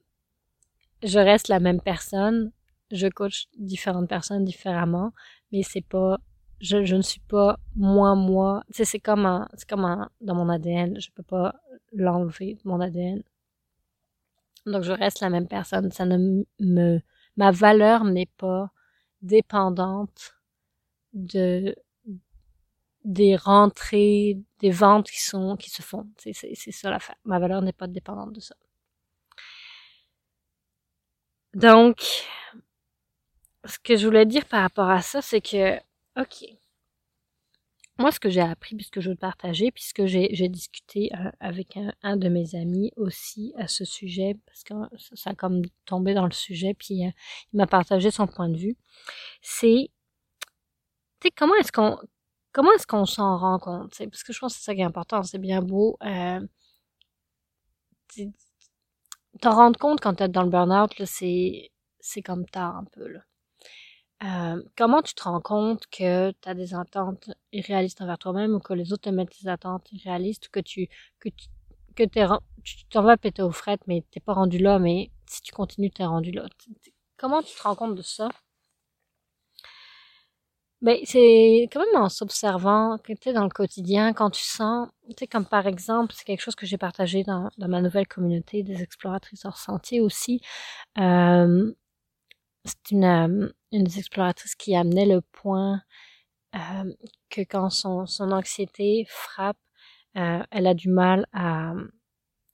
je 1.04 1.20
reste 1.20 1.48
la 1.48 1.60
même 1.60 1.82
personne. 1.82 2.52
Je 2.92 3.08
coach 3.08 3.48
différentes 3.58 4.10
personnes 4.10 4.44
différemment, 4.44 5.14
mais 5.52 5.64
c'est 5.64 5.86
pas, 5.86 6.18
je, 6.60 6.84
je 6.84 6.96
ne 6.96 7.02
suis 7.02 7.22
pas 7.22 7.58
moi, 7.76 8.16
moi. 8.16 8.64
Tu 8.68 8.78
sais, 8.78 8.86
c'est 8.86 9.00
comme 9.00 9.26
un, 9.26 9.48
c'est 9.54 9.70
comme 9.70 9.86
un, 9.86 10.10
dans 10.20 10.36
mon 10.36 10.50
ADN. 10.50 11.00
Je 11.00 11.12
peux 11.12 11.24
pas 11.24 11.56
l'enlever 11.94 12.56
de 12.56 12.62
mon 12.66 12.82
ADN. 12.82 13.24
Donc, 14.66 14.84
je 14.84 14.92
reste 14.92 15.22
la 15.22 15.30
même 15.30 15.48
personne. 15.48 15.92
Ça 15.92 16.06
ne 16.06 16.44
me, 16.60 17.02
ma 17.38 17.52
valeur 17.52 18.04
n'est 18.04 18.30
pas 18.38 18.72
dépendante 19.22 20.36
de 21.14 21.76
des 23.04 23.36
rentrées, 23.36 24.38
des 24.60 24.72
ventes 24.72 25.10
qui 25.10 25.22
sont 25.22 25.56
qui 25.58 25.70
se 25.70 25.82
font. 25.82 26.08
C'est 26.18 26.56
ça 26.72 26.90
l'affaire. 26.90 27.16
Ma 27.26 27.40
valeur 27.40 27.62
n'est 27.62 27.74
pas 27.74 27.88
dépendante 27.88 28.34
de 28.34 28.40
ça. 28.40 28.56
Donc, 31.54 32.02
ce 33.66 33.78
que 33.80 33.96
je 33.96 34.06
voulais 34.08 34.26
dire 34.26 34.46
par 34.46 34.62
rapport 34.62 34.90
à 34.90 35.02
ça, 35.02 35.22
c'est 35.22 35.42
que, 35.42 35.78
ok, 36.20 36.46
moi, 38.02 38.12
ce 38.12 38.20
que 38.20 38.30
j'ai 38.30 38.42
appris, 38.42 38.76
puisque 38.76 39.00
je 39.00 39.10
veux 39.10 39.14
le 39.14 39.20
partager, 39.20 39.72
puisque 39.72 40.06
j'ai 40.06 40.50
discuté 40.50 41.12
euh, 41.14 41.30
avec 41.40 41.78
un, 41.78 41.94
un, 42.02 42.18
de 42.18 42.30
mes 42.30 42.56
amis 42.56 42.92
aussi 42.96 43.54
à 43.58 43.68
ce 43.68 43.86
sujet, 43.86 44.38
parce 44.46 44.64
que 44.64 44.74
ça, 45.16 45.32
a 45.32 45.36
comme 45.36 45.62
tombé 45.86 46.14
dans 46.14 46.26
le 46.26 46.32
sujet, 46.32 46.74
puis 46.74 47.06
euh, 47.06 47.12
il 47.54 47.58
m'a 47.58 47.68
partagé 47.68 48.10
son 48.10 48.28
point 48.28 48.50
de 48.50 48.58
vue, 48.58 48.76
c'est 49.42 49.92
comment 51.36 51.56
est-ce 51.56 51.72
qu'on 51.72 51.98
comment 52.52 52.72
est-ce 52.74 52.88
qu'on 52.88 53.06
s'en 53.06 53.38
rend 53.38 53.60
compte? 53.60 53.98
Parce 53.98 54.24
que 54.24 54.34
je 54.34 54.40
pense 54.40 54.54
que 54.54 54.60
c'est 54.60 54.66
ça 54.66 54.76
qui 54.76 54.82
est 54.82 54.86
important. 54.86 55.24
C'est 55.24 55.40
bien 55.40 55.62
beau 55.62 55.98
euh, 56.04 56.40
t'en 59.42 59.56
rendre 59.56 59.80
compte 59.80 60.00
quand 60.02 60.16
t'es 60.16 60.28
dans 60.28 60.44
le 60.44 60.50
burn-out, 60.50 60.92
c'est 61.06 62.22
comme 62.24 62.46
tard 62.46 62.78
un 62.78 62.86
peu. 62.86 63.08
Euh, 64.24 64.62
comment 64.78 65.02
tu 65.02 65.16
te 65.16 65.24
rends 65.24 65.42
compte 65.42 65.88
que 65.88 66.32
tu 66.32 66.50
as 66.50 66.54
des 66.54 66.76
attentes 66.76 67.32
irréalistes 67.52 68.02
envers 68.02 68.20
toi-même 68.20 68.54
ou 68.54 68.60
que 68.60 68.74
les 68.74 68.94
autres 68.94 69.04
te 69.04 69.10
mettent 69.10 69.42
des 69.42 69.48
attentes 69.48 69.92
irréalistes 69.92 70.48
ou 70.48 70.50
que 70.52 70.60
tu 70.60 70.88
que 71.20 71.30
que 71.96 72.04
tu 72.64 72.86
t'en 72.86 73.02
vas 73.02 73.18
péter 73.18 73.42
aux 73.42 73.52
frettes 73.52 73.82
mais 73.88 74.06
t'es 74.12 74.20
pas 74.20 74.34
rendu 74.34 74.60
là 74.60 74.80
mais 74.80 75.12
si 75.28 75.42
tu 75.42 75.52
continues 75.52 75.90
t'es 75.92 76.06
rendu 76.06 76.32
là. 76.32 76.46
Comment 77.18 77.42
tu 77.42 77.56
te 77.56 77.64
rends 77.64 77.76
compte 77.76 77.96
de 77.96 78.02
ça? 78.04 78.30
Ben, 80.82 80.98
c'est 81.06 81.70
quand 81.72 81.80
même 81.80 82.02
en 82.02 82.10
s'observant, 82.10 82.98
tu 82.98 83.34
dans 83.34 83.44
le 83.44 83.50
quotidien, 83.50 84.14
quand 84.14 84.32
tu 84.32 84.44
sens, 84.44 84.90
tu 85.10 85.14
sais, 85.20 85.28
comme 85.28 85.46
par 85.46 85.68
exemple, 85.68 86.14
c'est 86.16 86.24
quelque 86.26 86.42
chose 86.42 86.56
que 86.56 86.66
j'ai 86.66 86.80
partagé 86.80 87.24
dans, 87.24 87.50
ma 87.60 87.82
nouvelle 87.82 88.08
communauté 88.08 88.64
des 88.64 88.82
exploratrices 88.82 89.46
hors 89.46 89.58
sentier 89.58 90.02
aussi. 90.02 90.42
Euh, 91.00 91.72
c'est 92.66 92.92
une, 92.92 93.06
euh, 93.06 93.50
une 93.72 93.84
des 93.84 94.00
exploratrices 94.00 94.56
qui 94.56 94.76
amenait 94.76 95.06
le 95.06 95.22
point 95.22 95.82
euh, 96.56 96.94
que 97.30 97.42
quand 97.42 97.70
son, 97.70 98.06
son 98.08 98.32
anxiété 98.32 99.06
frappe, 99.10 99.58
euh, 100.18 100.44
elle 100.52 100.68
a 100.68 100.74
du 100.74 100.90
mal 100.90 101.28
à, 101.34 101.74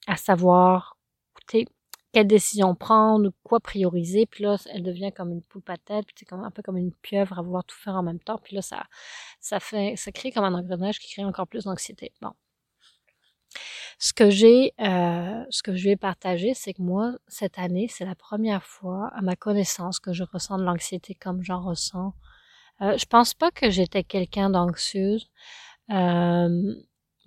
à 0.07 0.17
savoir, 0.17 0.97
écoutez, 1.35 1.67
quelle 2.13 2.27
décision 2.27 2.75
prendre, 2.75 3.31
quoi 3.43 3.59
prioriser, 3.59 4.25
puis 4.25 4.43
là, 4.43 4.57
elle 4.73 4.83
devient 4.83 5.11
comme 5.11 5.31
une 5.31 5.43
poule 5.43 5.61
à 5.67 5.77
tête, 5.77 6.05
puis 6.05 6.15
c'est 6.17 6.25
comme 6.25 6.43
un 6.43 6.51
peu 6.51 6.61
comme 6.61 6.77
une 6.77 6.93
pieuvre 6.93 7.37
à 7.39 7.41
vouloir 7.41 7.63
tout 7.65 7.75
faire 7.75 7.95
en 7.95 8.03
même 8.03 8.19
temps, 8.19 8.39
puis 8.41 8.55
là, 8.55 8.61
ça, 8.61 8.85
ça 9.39 9.59
fait, 9.59 9.95
ça 9.97 10.11
crée 10.11 10.31
comme 10.31 10.45
un 10.45 10.53
engrenage 10.53 10.99
qui 10.99 11.11
crée 11.11 11.25
encore 11.25 11.47
plus 11.47 11.65
d'anxiété. 11.65 12.13
Bon. 12.21 12.31
Ce 13.99 14.13
que 14.13 14.29
j'ai, 14.29 14.73
euh, 14.79 15.43
ce 15.49 15.63
que 15.63 15.75
je 15.75 15.85
vais 15.85 15.95
partager, 15.95 16.53
c'est 16.53 16.73
que 16.73 16.81
moi, 16.81 17.13
cette 17.27 17.57
année, 17.57 17.87
c'est 17.89 18.05
la 18.05 18.15
première 18.15 18.63
fois, 18.63 19.09
à 19.15 19.21
ma 19.21 19.35
connaissance, 19.35 19.99
que 19.99 20.13
je 20.13 20.23
ressens 20.23 20.59
de 20.59 20.63
l'anxiété 20.63 21.15
comme 21.15 21.41
j'en 21.43 21.61
ressens. 21.61 22.13
Euh, 22.81 22.95
je 22.97 23.05
pense 23.05 23.33
pas 23.33 23.49
que 23.49 23.71
j'étais 23.71 24.03
quelqu'un 24.03 24.51
d'anxieuse. 24.51 25.29
Euh, 25.89 26.75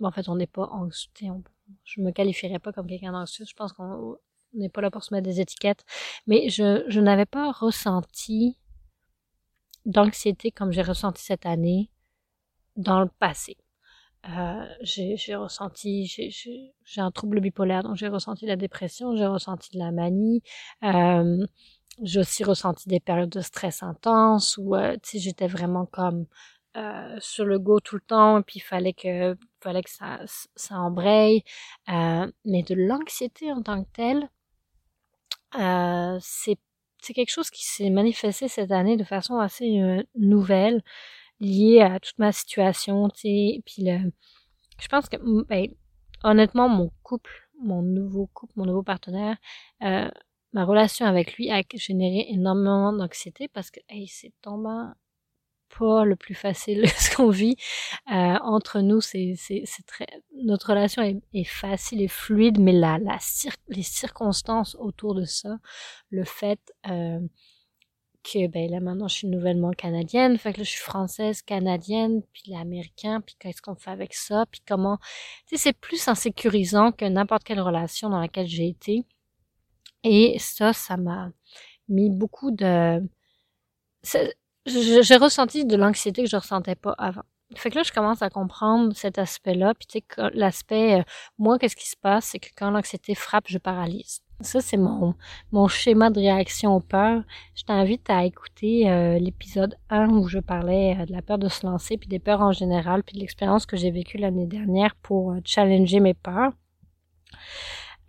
en 0.01 0.11
fait, 0.11 0.29
on 0.29 0.35
n'est 0.35 0.47
pas 0.47 0.67
anxieux. 0.71 1.11
Je 1.83 2.01
me 2.01 2.11
qualifierais 2.11 2.59
pas 2.59 2.71
comme 2.71 2.87
quelqu'un 2.87 3.11
d'anxieux. 3.11 3.45
Je 3.45 3.53
pense 3.53 3.73
qu'on 3.73 4.17
on 4.55 4.59
n'est 4.59 4.69
pas 4.69 4.81
là 4.81 4.91
pour 4.91 5.03
se 5.03 5.13
mettre 5.13 5.27
des 5.27 5.41
étiquettes, 5.41 5.83
mais 6.27 6.49
je, 6.49 6.83
je 6.87 6.99
n'avais 6.99 7.25
pas 7.25 7.51
ressenti 7.51 8.57
d'anxiété 9.85 10.51
comme 10.51 10.71
j'ai 10.71 10.81
ressenti 10.81 11.23
cette 11.23 11.45
année 11.45 11.89
dans 12.75 13.01
le 13.01 13.09
passé. 13.19 13.57
Euh, 14.29 14.65
j'ai 14.81 15.35
ressenti, 15.35 16.05
j'ai 16.05 17.01
un 17.01 17.09
trouble 17.11 17.41
bipolaire, 17.41 17.81
donc 17.81 17.95
j'ai 17.95 18.07
ressenti 18.07 18.45
la 18.45 18.55
dépression, 18.55 19.15
j'ai 19.15 19.25
ressenti 19.25 19.71
de 19.71 19.79
la 19.79 19.91
manie, 19.91 20.43
euh, 20.83 21.43
j'ai 22.03 22.19
aussi 22.19 22.43
ressenti 22.43 22.87
des 22.87 22.99
périodes 22.99 23.29
de 23.29 23.41
stress 23.41 23.81
intense 23.81 24.57
où 24.57 24.75
euh, 24.75 24.95
j'étais 25.13 25.47
vraiment 25.47 25.87
comme 25.87 26.27
euh, 26.77 27.17
sur 27.19 27.45
le 27.45 27.59
go 27.59 27.79
tout 27.79 27.95
le 27.95 28.01
temps 28.01 28.39
et 28.39 28.43
puis 28.43 28.59
il 28.59 28.61
fallait 28.61 28.93
que 28.93 29.35
fallait 29.59 29.83
que 29.83 29.89
ça 29.89 30.19
ça 30.55 30.79
embraye. 30.79 31.43
Euh, 31.89 32.31
mais 32.45 32.63
de 32.63 32.75
l'anxiété 32.75 33.51
en 33.51 33.61
tant 33.61 33.83
que 33.83 33.89
telle 33.93 34.29
euh, 35.59 36.17
c'est 36.21 36.57
quelque 37.13 37.31
chose 37.31 37.49
qui 37.49 37.65
s'est 37.65 37.89
manifesté 37.89 38.47
cette 38.47 38.71
année 38.71 38.97
de 38.97 39.03
façon 39.03 39.39
assez 39.39 39.81
euh, 39.81 40.03
nouvelle, 40.15 40.83
liée 41.39 41.81
à 41.81 41.99
toute 41.99 42.17
ma 42.19 42.31
situation, 42.31 43.09
tu 43.09 43.21
sais. 43.21 43.63
Puis 43.65 43.83
le, 43.83 44.11
je 44.79 44.87
pense 44.87 45.09
que, 45.09 45.17
ben, 45.45 45.67
honnêtement, 46.23 46.69
mon 46.69 46.91
couple, 47.03 47.49
mon 47.61 47.81
nouveau 47.81 48.27
couple, 48.33 48.53
mon 48.55 48.65
nouveau 48.65 48.83
partenaire, 48.83 49.37
euh, 49.83 50.09
ma 50.53 50.65
relation 50.65 51.05
avec 51.05 51.35
lui 51.35 51.51
a 51.51 51.61
généré 51.75 52.27
énormément 52.29 52.93
d'anxiété 52.93 53.47
parce 53.47 53.71
que, 53.71 53.79
hey, 53.89 54.07
c'est 54.07 54.33
tombant 54.41 54.93
pas 55.77 56.05
le 56.05 56.15
plus 56.15 56.35
facile 56.35 56.87
ce 56.97 57.15
qu'on 57.15 57.29
vit. 57.29 57.55
Euh, 58.11 58.37
entre 58.43 58.79
nous 58.81 59.01
c'est 59.01 59.35
c'est 59.37 59.85
très 59.87 60.07
notre 60.43 60.69
relation 60.69 61.01
est, 61.03 61.21
est, 61.33 61.43
facile 61.43 62.01
et 62.01 62.07
fluide 62.07 62.59
mais 62.59 62.71
la 62.73 62.97
la 62.99 63.17
les 63.69 63.83
circonstances 63.83 64.75
autour 64.79 65.15
de 65.15 65.25
ça 65.25 65.57
le 66.09 66.23
fait 66.23 66.59
euh, 66.89 67.19
que 68.23 68.47
ben 68.47 68.69
là 68.69 68.79
maintenant 68.79 69.07
je 69.07 69.15
suis 69.15 69.27
nouvellement 69.27 69.71
canadienne 69.71 70.37
fait 70.37 70.53
que 70.53 70.59
là 70.59 70.63
je 70.63 70.69
suis 70.69 70.79
française 70.81 71.41
canadienne 71.41 72.21
puis 72.33 72.43
l'américain 72.47 73.21
puis 73.21 73.35
qu'est-ce 73.39 73.61
qu'on 73.61 73.75
fait 73.75 73.91
avec 73.91 74.13
ça 74.13 74.45
puis 74.51 74.61
comment 74.67 74.97
tu 75.47 75.57
sais 75.57 75.57
c'est 75.57 75.73
plus 75.73 76.07
insécurisant 76.07 76.91
que 76.91 77.05
n'importe 77.05 77.43
quelle 77.43 77.61
relation 77.61 78.09
dans 78.09 78.19
laquelle 78.19 78.47
j'ai 78.47 78.67
été. 78.67 79.05
Et 80.03 80.37
ça 80.39 80.73
ça 80.73 80.97
m'a 80.97 81.31
mis 81.89 82.09
beaucoup 82.09 82.51
de 82.51 83.01
j'ai 84.65 85.17
ressenti 85.17 85.65
de 85.65 85.75
l'anxiété 85.75 86.23
que 86.23 86.29
je 86.29 86.37
ressentais 86.37 86.75
pas 86.75 86.93
avant. 86.97 87.23
Fait 87.55 87.69
que 87.69 87.75
là, 87.75 87.83
je 87.83 87.91
commence 87.91 88.21
à 88.21 88.29
comprendre 88.29 88.95
cet 88.95 89.17
aspect-là. 89.17 89.73
Puis 89.73 89.87
tu 89.87 89.99
sais, 89.99 90.31
l'aspect, 90.33 90.99
euh, 90.99 91.03
moi, 91.37 91.59
qu'est-ce 91.59 91.75
qui 91.75 91.87
se 91.87 91.97
passe, 91.97 92.25
c'est 92.25 92.39
que 92.39 92.49
quand 92.55 92.71
l'anxiété 92.71 93.13
frappe, 93.13 93.45
je 93.47 93.57
paralyse. 93.57 94.21
Ça, 94.39 94.61
c'est 94.61 94.77
mon, 94.77 95.15
mon 95.51 95.67
schéma 95.67 96.09
de 96.09 96.19
réaction 96.19 96.75
aux 96.75 96.79
peurs. 96.79 97.23
Je 97.55 97.63
t'invite 97.63 98.09
à 98.09 98.23
écouter 98.25 98.89
euh, 98.89 99.19
l'épisode 99.19 99.75
1 99.89 100.09
où 100.09 100.27
je 100.27 100.39
parlais 100.39 100.97
euh, 100.99 101.05
de 101.05 101.11
la 101.11 101.21
peur 101.21 101.37
de 101.37 101.49
se 101.49 101.65
lancer, 101.65 101.97
puis 101.97 102.07
des 102.07 102.19
peurs 102.19 102.41
en 102.41 102.53
général, 102.53 103.03
puis 103.03 103.15
de 103.15 103.19
l'expérience 103.19 103.65
que 103.65 103.75
j'ai 103.75 103.91
vécue 103.91 104.17
l'année 104.17 104.47
dernière 104.47 104.95
pour 104.95 105.35
challenger 105.43 105.99
mes 105.99 106.13
peurs. 106.13 106.53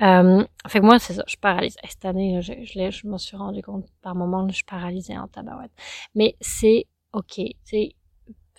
Euh, 0.02 0.44
fait 0.66 0.80
que 0.80 0.84
moi, 0.84 0.98
c'est 0.98 1.14
ça, 1.14 1.24
je 1.28 1.36
paralyse. 1.36 1.76
Cette 1.88 2.04
année, 2.04 2.42
je, 2.42 2.52
je, 2.64 2.90
je 2.90 3.06
me 3.06 3.18
suis 3.18 3.36
rendu 3.36 3.62
compte 3.62 3.86
par 4.02 4.14
moment, 4.14 4.48
je 4.48 4.64
paralysée 4.64 5.16
en 5.16 5.28
tabarouette. 5.28 5.72
Mais 6.14 6.36
c'est 6.40 6.86
OK, 7.12 7.40
sais, 7.64 7.94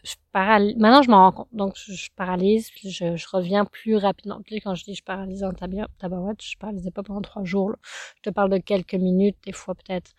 je 0.03 0.15
paralyse. 0.31 0.75
Maintenant, 0.77 1.01
je 1.01 1.09
m'en 1.09 1.17
rends 1.17 1.31
compte. 1.31 1.47
Donc, 1.53 1.75
je, 1.77 1.93
je 1.93 2.09
paralyse, 2.15 2.69
je, 2.83 3.27
reviens 3.31 3.65
plus 3.65 3.95
rapidement. 3.95 4.41
Puis 4.45 4.59
quand 4.61 4.75
je 4.75 4.83
dis 4.83 4.95
je 4.95 5.03
paralyse 5.03 5.43
en 5.43 5.53
tabarouette, 5.53 6.41
je 6.43 6.57
paralysais 6.57 6.91
pas 6.91 7.03
pendant 7.03 7.21
trois 7.21 7.43
jours. 7.43 7.69
Là. 7.71 7.75
Je 8.17 8.21
te 8.21 8.29
parle 8.29 8.49
de 8.49 8.57
quelques 8.57 8.95
minutes, 8.95 9.37
des 9.45 9.53
fois 9.53 9.75
peut-être 9.75 10.11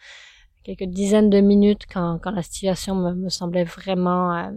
quelques 0.64 0.85
dizaines 0.85 1.31
de 1.31 1.40
minutes 1.40 1.83
quand, 1.93 2.19
quand 2.23 2.31
la 2.31 2.43
situation 2.43 2.95
me, 2.95 3.14
me 3.14 3.28
semblait 3.28 3.64
vraiment, 3.64 4.35
euh, 4.35 4.50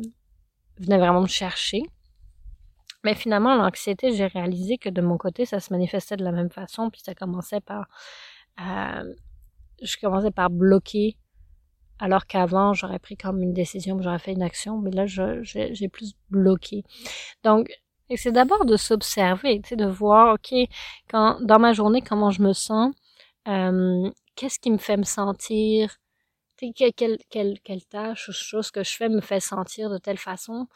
venait 0.80 0.98
vraiment 0.98 1.22
me 1.22 1.28
chercher. 1.28 1.84
Mais 3.08 3.16
finalement, 3.16 3.56
l'anxiété, 3.56 4.12
j'ai 4.12 4.28
réalisé 4.28 4.78
que 4.78 4.90
de 4.90 5.02
mon 5.02 5.18
côté, 5.18 5.46
ça 5.46 5.62
se 5.62 5.72
manifestait 5.72 6.18
de 6.18 6.26
la 6.26 6.34
même 6.34 6.50
façon, 6.50 6.90
puis 6.90 7.00
ça 7.00 7.16
commençait 7.16 7.62
par... 7.62 7.88
Euh, 8.60 9.14
je 9.82 9.96
commençais 9.96 10.30
par 10.30 10.50
bloquer 10.50 11.16
alors 12.00 12.28
qu'avant, 12.28 12.74
j'aurais 12.74 13.00
pris 13.00 13.16
comme 13.16 13.42
une 13.42 13.54
décision, 13.54 13.98
j'aurais 14.02 14.20
fait 14.20 14.34
une 14.34 14.42
action, 14.42 14.80
mais 14.80 14.92
là, 14.92 15.06
j'ai 15.06 15.88
plus 15.88 16.16
bloqué. 16.30 16.84
Donc, 17.46 17.70
c'est 18.14 18.34
d'abord 18.34 18.66
de 18.66 18.76
s'observer, 18.76 19.60
de 19.60 19.86
voir, 19.86 20.34
OK, 20.34 20.54
quand 21.10 21.40
dans 21.40 21.60
ma 21.60 21.72
journée, 21.72 22.02
comment 22.02 22.32
je 22.32 22.42
me 22.42 22.52
sens, 22.52 22.94
euh, 23.48 24.12
qu'est-ce 24.36 24.60
qui 24.60 24.70
me 24.70 24.80
fait 24.80 24.98
me 24.98 25.04
sentir, 25.04 25.96
quelle 26.58 27.86
tâche 27.90 28.28
ou 28.28 28.34
chose 28.34 28.70
que 28.70 28.84
je 28.84 28.98
fais 28.98 29.08
me 29.08 29.22
fait 29.22 29.40
sentir 29.40 29.90
de 29.90 29.98
telle 29.98 30.18
façon. 30.18 30.68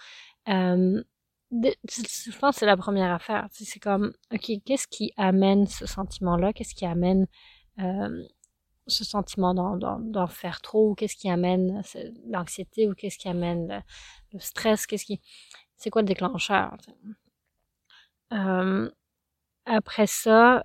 Euh, 0.48 1.04
je 1.52 2.38
pense 2.38 2.56
que 2.56 2.60
c'est 2.60 2.66
la 2.66 2.78
première 2.78 3.12
affaire. 3.14 3.48
C'est 3.52 3.80
comme, 3.80 4.14
OK, 4.34 4.52
qu'est-ce 4.66 4.88
qui 4.88 5.14
amène 5.18 5.68
ce 5.68 5.86
sentiment-là? 5.86 6.54
Qu'est-ce 6.54 6.74
qui 6.74 6.86
amène 6.86 7.28
euh, 7.80 8.24
ce 8.88 9.04
sentiment 9.04 9.54
d'en 9.54 10.28
faire 10.28 10.62
trop? 10.62 10.96
Qu'est-ce 10.96 11.16
qui 11.16 11.30
amène 11.30 11.82
l'anxiété? 12.28 12.88
Ou 12.88 12.94
qu'est-ce 12.94 13.18
qui 13.18 13.28
amène 13.28 13.84
le, 14.32 14.40
stress? 14.40 14.86
Qu'est-ce 14.86 15.06
qui... 15.06 15.22
C'est 15.76 15.90
quoi 15.90 16.02
le 16.02 16.08
déclencheur? 16.08 16.78
Euh, 18.34 18.90
après 19.66 20.08
ça, 20.08 20.64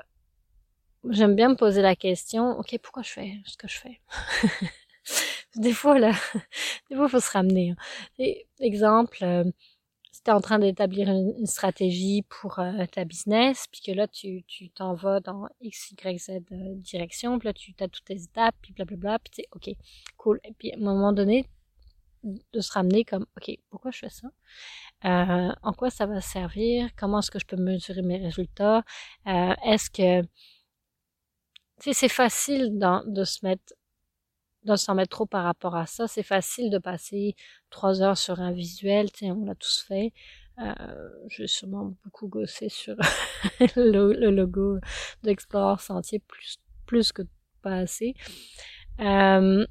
j'aime 1.11 1.35
bien 1.35 1.49
me 1.49 1.57
poser 1.57 1.83
la 1.83 1.97
question, 1.97 2.59
OK, 2.59 2.79
pourquoi 2.83 3.03
je 3.03 3.11
fais 3.11 3.33
ce 3.45 3.57
que 3.57 3.67
je 3.67 3.79
fais? 3.79 4.01
des 5.57 5.73
fois, 5.73 5.99
là, 5.99 6.13
des 6.91 6.97
fois, 6.97 7.07
il 7.07 7.11
faut 7.11 7.21
se 7.21 7.31
ramener. 7.31 7.75
Hein. 8.19 8.25
Exemple, 8.61 9.19
euh, 9.23 9.45
tu 10.25 10.31
en 10.31 10.41
train 10.41 10.59
d'établir 10.59 11.09
une, 11.09 11.47
stratégie 11.47 12.23
pour 12.29 12.59
euh, 12.59 12.85
ta 12.87 13.05
business, 13.05 13.67
puis 13.71 13.81
que 13.81 13.93
là, 13.93 14.07
tu 14.09 14.45
t'en 14.75 14.95
vas 14.95 15.21
dans 15.21 15.49
X, 15.61 15.93
Y, 15.93 16.19
Z 16.19 16.31
euh, 16.31 16.75
direction, 16.77 17.39
puis 17.39 17.49
là, 17.49 17.53
tu 17.53 17.75
as 17.81 17.89
toutes 17.89 18.05
tes 18.05 18.23
étapes, 18.23 18.55
puis 18.63 18.73
blablabla, 18.73 19.19
puis 19.19 19.31
tu 19.31 19.43
OK, 19.53 19.77
cool. 20.17 20.41
Et 20.45 20.53
puis, 20.53 20.73
à 20.73 20.77
un 20.77 20.81
moment 20.81 21.13
donné, 21.13 21.47
de 22.25 22.61
se 22.61 22.73
ramener 22.73 23.05
comme, 23.05 23.27
OK, 23.37 23.57
pourquoi 23.71 23.91
je 23.91 23.99
fais 24.01 24.11
ça? 24.11 24.29
Euh, 25.05 25.53
en 25.63 25.73
quoi 25.73 25.91
ça 25.91 26.07
va 26.07 26.21
servir? 26.21 26.91
Comment 26.97 27.21
est-ce 27.21 27.31
que 27.31 27.39
je 27.39 27.47
peux 27.47 27.57
mesurer 27.57 28.03
mes 28.03 28.19
résultats? 28.19 28.83
est-ce 29.27 29.91
que... 29.91 30.23
Tu 31.81 31.93
sais, 31.93 31.93
c'est 31.93 32.09
facile 32.09 32.79
de 32.79 33.25
se 33.25 33.45
mettre 33.45 33.75
de 34.73 34.77
s'en 34.77 34.95
mettre 34.95 35.11
trop 35.11 35.27
par 35.27 35.45
rapport 35.45 35.77
à 35.77 35.87
ça. 35.87 36.07
C'est 36.09 36.23
facile 36.23 36.71
de 36.71 36.79
passer 36.79 37.35
trois 37.71 38.03
heures 38.03 38.19
sur 38.19 38.41
un 38.41 38.53
visuel, 38.53 39.09
on 39.23 39.45
l'a 39.45 39.55
tous 39.55 39.85
fait. 39.87 40.13
Euh, 40.59 40.73
j'ai 41.29 41.47
sûrement 41.47 41.93
beaucoup 42.03 42.29
gossé 42.29 42.69
sur 42.69 42.97
le, 43.77 44.31
logo 44.31 44.79
d'Explore 45.23 45.81
Sentier 45.81 46.19
plus, 46.21 46.59
plus 46.87 47.13
que 47.13 47.23
pas 47.63 47.77
assez. 47.77 48.15
Euh, 49.01 49.67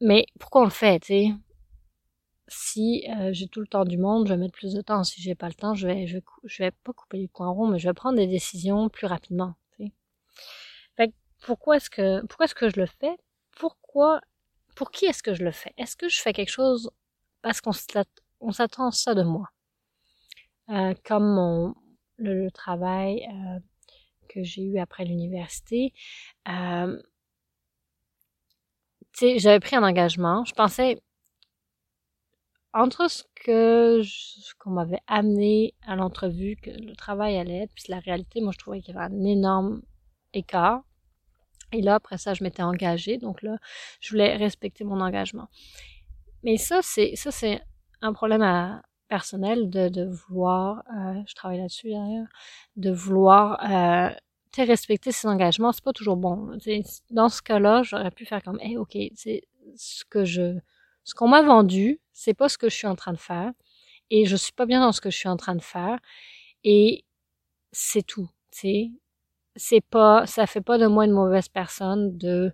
mais 0.00 0.26
pourquoi 0.38 0.62
on 0.62 0.64
le 0.64 0.70
fait, 0.70 1.00
tu? 1.00 1.32
Si 2.48 3.04
euh, 3.10 3.32
j'ai 3.32 3.48
tout 3.48 3.60
le 3.60 3.66
temps 3.66 3.84
du 3.84 3.98
monde, 3.98 4.26
je 4.26 4.32
vais 4.32 4.38
mettre 4.38 4.52
plus 4.52 4.74
de 4.74 4.80
temps. 4.80 5.02
Si 5.04 5.20
j'ai 5.20 5.34
pas 5.34 5.48
le 5.48 5.54
temps, 5.54 5.74
je 5.74 5.86
vais, 5.86 6.04
vais 6.04 6.70
pas 6.70 6.92
couper 6.92 7.18
les 7.18 7.28
coins 7.28 7.50
ronds, 7.50 7.68
mais 7.68 7.78
je 7.78 7.88
vais 7.88 7.94
prendre 7.94 8.16
des 8.18 8.26
décisions 8.26 8.88
plus 8.88 9.06
rapidement. 9.06 9.54
Pourquoi 11.46 11.76
est-ce 11.76 11.88
que 11.88 12.26
pourquoi 12.26 12.46
est-ce 12.46 12.54
que 12.56 12.68
je 12.68 12.80
le 12.80 12.86
fais? 12.86 13.16
Pourquoi 13.56 14.20
pour 14.74 14.90
qui 14.90 15.06
est-ce 15.06 15.22
que 15.22 15.32
je 15.32 15.44
le 15.44 15.52
fais? 15.52 15.72
Est-ce 15.78 15.96
que 15.96 16.08
je 16.08 16.20
fais 16.20 16.32
quelque 16.32 16.50
chose 16.50 16.90
parce 17.40 17.60
qu'on 17.60 17.72
s'attend 17.72 18.90
ça 18.90 19.14
de 19.14 19.22
moi? 19.22 19.48
Euh, 20.70 20.94
Comme 21.04 21.34
mon 21.34 21.74
le, 22.18 22.50
travail 22.50 23.28
euh, 23.30 23.60
que 24.28 24.42
j'ai 24.42 24.62
eu 24.64 24.78
après 24.78 25.04
l'université. 25.04 25.92
Euh, 26.48 27.00
j'avais 29.36 29.60
pris 29.60 29.76
un 29.76 29.84
engagement. 29.84 30.44
Je 30.44 30.52
pensais 30.52 31.00
entre 32.74 33.08
ce 33.08 33.22
que 33.36 34.02
qu'on 34.58 34.70
m'avait 34.70 35.00
amené 35.06 35.74
à 35.86 35.94
l'entrevue, 35.94 36.56
que 36.56 36.70
le 36.70 36.96
travail 36.96 37.38
allait 37.38 37.62
être, 37.62 37.72
puis 37.74 37.84
la 37.88 38.00
réalité, 38.00 38.40
moi 38.40 38.52
je 38.52 38.58
trouvais 38.58 38.80
qu'il 38.80 38.94
y 38.94 38.98
avait 38.98 39.14
un 39.14 39.24
énorme 39.24 39.82
écart. 40.34 40.82
Et 41.72 41.82
là, 41.82 41.96
après 41.96 42.18
ça, 42.18 42.34
je 42.34 42.42
m'étais 42.44 42.62
engagée. 42.62 43.18
Donc 43.18 43.42
là, 43.42 43.58
je 44.00 44.10
voulais 44.10 44.36
respecter 44.36 44.84
mon 44.84 45.00
engagement. 45.00 45.48
Mais 46.42 46.56
ça, 46.56 46.80
c'est 46.82 47.16
ça, 47.16 47.30
c'est 47.30 47.60
un 48.02 48.12
problème 48.12 48.80
personnel 49.08 49.70
de, 49.70 50.04
vouloir, 50.04 50.82
euh, 50.94 51.22
je 51.26 51.34
travaille 51.34 51.58
là-dessus 51.58 51.90
d'ailleurs, 51.90 52.26
de 52.76 52.90
vouloir 52.90 53.58
euh, 53.70 54.10
respecter 54.64 55.12
ses 55.12 55.28
engagements, 55.28 55.72
c'est 55.72 55.84
pas 55.84 55.92
toujours 55.92 56.16
bon. 56.16 56.56
dans 57.10 57.28
ce 57.28 57.42
cas-là, 57.42 57.82
j'aurais 57.82 58.10
pu 58.10 58.24
faire 58.24 58.42
comme, 58.42 58.58
hey, 58.60 58.76
ok, 58.76 58.96
c'est 59.14 59.42
ce 59.76 60.04
que 60.04 60.24
je, 60.24 60.58
ce 61.04 61.14
qu'on 61.14 61.28
m'a 61.28 61.42
vendu, 61.42 62.00
c'est 62.12 62.34
pas 62.34 62.48
ce 62.48 62.56
que 62.58 62.68
je 62.68 62.74
suis 62.74 62.86
en 62.86 62.94
train 62.96 63.12
de 63.12 63.18
faire, 63.18 63.52
et 64.10 64.24
je 64.24 64.36
suis 64.36 64.52
pas 64.52 64.66
bien 64.66 64.80
dans 64.80 64.92
ce 64.92 65.00
que 65.00 65.10
je 65.10 65.16
suis 65.16 65.28
en 65.28 65.36
train 65.36 65.54
de 65.54 65.62
faire, 65.62 65.98
et 66.64 67.04
c'est 67.72 68.02
tout. 68.02 68.28
Tu 68.50 68.92
c'est 69.56 69.80
pas, 69.80 70.26
ça 70.26 70.46
fait 70.46 70.60
pas 70.60 70.78
de 70.78 70.86
moi 70.86 71.04
une 71.04 71.12
mauvaise 71.12 71.48
personne 71.48 72.16
de 72.18 72.52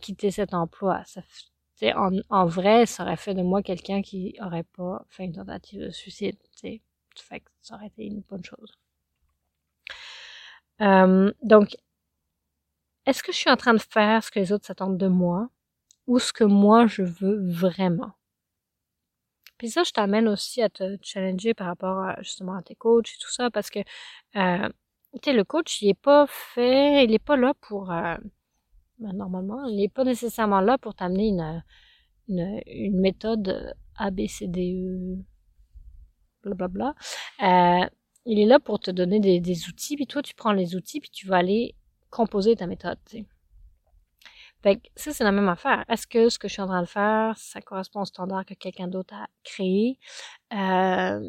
quitter 0.00 0.30
cet 0.30 0.54
emploi. 0.54 1.02
Ça, 1.04 1.22
en, 1.96 2.10
en 2.28 2.46
vrai, 2.46 2.86
ça 2.86 3.04
aurait 3.04 3.16
fait 3.16 3.34
de 3.34 3.42
moi 3.42 3.62
quelqu'un 3.62 4.02
qui 4.02 4.36
aurait 4.40 4.64
pas 4.64 5.04
fait 5.08 5.24
une 5.24 5.34
tentative 5.34 5.82
de 5.82 5.90
suicide. 5.90 6.36
T'sais. 6.54 6.82
Fait 7.16 7.40
que 7.40 7.50
ça 7.60 7.74
aurait 7.74 7.88
été 7.88 8.04
une 8.04 8.20
bonne 8.20 8.44
chose. 8.44 8.78
Euh, 10.80 11.32
donc, 11.42 11.76
est-ce 13.06 13.22
que 13.22 13.32
je 13.32 13.38
suis 13.38 13.50
en 13.50 13.56
train 13.56 13.74
de 13.74 13.80
faire 13.80 14.22
ce 14.22 14.30
que 14.30 14.38
les 14.38 14.52
autres 14.52 14.66
s'attendent 14.66 14.98
de 14.98 15.08
moi 15.08 15.48
ou 16.06 16.18
ce 16.18 16.32
que 16.32 16.44
moi 16.44 16.86
je 16.86 17.02
veux 17.02 17.50
vraiment? 17.50 18.12
Puis 19.58 19.70
ça, 19.70 19.82
je 19.84 19.90
t'amène 19.90 20.28
aussi 20.28 20.62
à 20.62 20.70
te 20.70 20.96
challenger 21.02 21.52
par 21.52 21.66
rapport 21.66 21.98
à, 21.98 22.22
justement 22.22 22.54
à 22.56 22.62
tes 22.62 22.74
coachs 22.74 23.10
et 23.10 23.18
tout 23.20 23.30
ça, 23.30 23.50
parce 23.50 23.68
que 23.68 23.80
euh, 24.36 24.68
tu 25.14 25.18
sais, 25.24 25.32
le 25.32 25.44
coach, 25.44 25.82
il 25.82 25.90
est 25.90 25.94
pas 25.94 26.26
fait, 26.28 27.04
il 27.04 27.12
est 27.14 27.18
pas 27.18 27.36
là 27.36 27.54
pour, 27.60 27.90
euh, 27.90 28.16
ben, 28.98 29.12
normalement, 29.14 29.64
il 29.66 29.82
est 29.82 29.88
pas 29.92 30.04
nécessairement 30.04 30.60
là 30.60 30.78
pour 30.78 30.94
t'amener 30.94 31.28
une, 31.28 31.64
une, 32.28 32.60
une 32.66 33.00
méthode 33.00 33.74
ABCDE, 33.96 35.24
blablabla. 36.44 36.94
Euh, 37.42 37.86
il 38.26 38.38
est 38.38 38.46
là 38.46 38.60
pour 38.60 38.80
te 38.80 38.90
donner 38.90 39.20
des, 39.20 39.40
des, 39.40 39.68
outils, 39.68 39.96
puis 39.96 40.06
toi, 40.06 40.22
tu 40.22 40.34
prends 40.34 40.52
les 40.52 40.76
outils, 40.76 41.00
puis 41.00 41.10
tu 41.10 41.26
vas 41.26 41.38
aller 41.38 41.74
composer 42.10 42.56
ta 42.56 42.66
méthode, 42.66 42.98
tu 43.06 43.18
sais. 43.18 43.26
Fait 44.62 44.76
que 44.76 44.88
ça, 44.94 45.12
c'est 45.12 45.24
la 45.24 45.32
même 45.32 45.48
affaire. 45.48 45.84
Est-ce 45.88 46.06
que 46.06 46.28
ce 46.28 46.38
que 46.38 46.46
je 46.46 46.52
suis 46.52 46.62
en 46.62 46.66
train 46.66 46.82
de 46.82 46.86
faire, 46.88 47.34
ça 47.38 47.62
correspond 47.62 48.02
au 48.02 48.04
standard 48.04 48.44
que 48.44 48.54
quelqu'un 48.54 48.88
d'autre 48.88 49.14
a 49.14 49.26
créé? 49.42 49.98
Euh, 50.52 51.20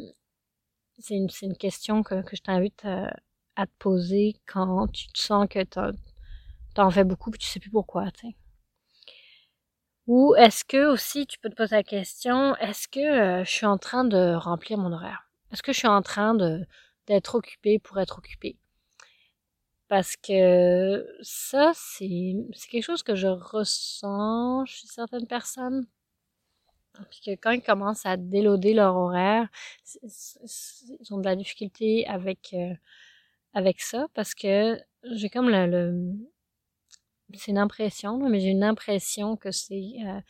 c'est 1.00 1.16
une, 1.16 1.30
une, 1.42 1.58
question 1.58 2.04
que, 2.04 2.22
que 2.24 2.36
je 2.36 2.42
t'invite 2.42 2.84
à, 2.86 3.08
euh, 3.08 3.12
te 3.66 3.72
poser 3.80 4.36
quand 4.46 4.88
tu 4.88 5.08
te 5.08 5.20
sens 5.20 5.48
que 5.50 5.64
t'en 6.74 6.92
fais 6.92 7.04
beaucoup 7.04 7.32
et 7.34 7.38
tu 7.38 7.48
sais 7.48 7.60
plus 7.60 7.72
pourquoi, 7.72 8.12
tu. 8.12 8.28
Ou 10.08 10.36
est-ce 10.36 10.64
que 10.64 10.92
aussi 10.92 11.26
tu 11.28 11.40
peux 11.40 11.50
te 11.50 11.56
poser 11.56 11.76
la 11.76 11.84
question, 11.84 12.56
est-ce 12.58 12.88
que 12.88 13.00
euh, 13.00 13.44
je 13.46 13.50
suis 13.50 13.66
en 13.66 13.78
train 13.78 14.04
de 14.04 14.34
remplir 14.36 14.78
mon 14.78 14.92
horaire? 14.92 15.30
Est-ce 15.52 15.64
que 15.64 15.74
je 15.74 15.78
suis 15.80 15.88
en 15.88 16.02
train 16.02 16.36
d'être 17.08 17.36
occupé 17.36 17.80
pour 17.80 18.00
être 18.00 18.18
occupé? 18.18 18.58
Parce 19.88 20.16
que 20.16 21.06
ça, 21.22 21.72
c'est 21.76 22.34
quelque 22.70 22.84
chose 22.84 23.04
que 23.04 23.16
je 23.16 23.28
ressens 23.28 24.66
chez 24.66 24.88
certaines 24.88 25.28
personnes. 25.28 25.86
Puis 27.10 27.38
quand 27.38 27.52
ils 27.52 27.62
commencent 27.62 28.06
à 28.06 28.18
déloader 28.18 28.74
leur 28.74 28.96
horaire, 28.96 29.48
ils 30.04 31.14
ont 31.14 31.20
de 31.20 31.26
la 31.26 31.36
difficulté 31.36 32.08
avec 32.08 32.54
euh, 32.54 32.74
avec 33.54 33.82
ça 33.82 34.08
parce 34.14 34.34
que 34.34 34.80
j'ai 35.04 35.30
comme 35.30 35.50
le, 35.50 36.14
c'est 37.38 37.52
une 37.52 37.58
impression, 37.58 38.18
mais 38.30 38.40
j'ai 38.40 38.50
une 38.50 38.64
impression 38.64 39.38
que 39.38 39.52
c'est 39.52 39.94
euh, 40.06 40.22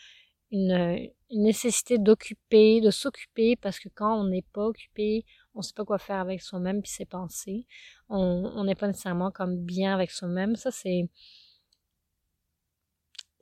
une, 0.51 1.09
nécessité 1.31 1.97
d'occuper, 1.97 2.81
de 2.81 2.91
s'occuper, 2.91 3.55
parce 3.55 3.79
que 3.79 3.89
quand 3.89 4.19
on 4.19 4.25
n'est 4.25 4.45
pas 4.53 4.65
occupé, 4.65 5.25
on 5.55 5.61
sait 5.61 5.73
pas 5.73 5.85
quoi 5.85 5.97
faire 5.97 6.19
avec 6.19 6.41
soi-même 6.41 6.81
puis 6.81 6.91
ses 6.91 7.05
pensées. 7.05 7.65
On 8.09 8.63
n'est 8.65 8.75
pas 8.75 8.87
nécessairement 8.87 9.31
comme 9.31 9.57
bien 9.57 9.93
avec 9.93 10.11
soi-même. 10.11 10.55
Ça, 10.55 10.71
c'est 10.71 11.09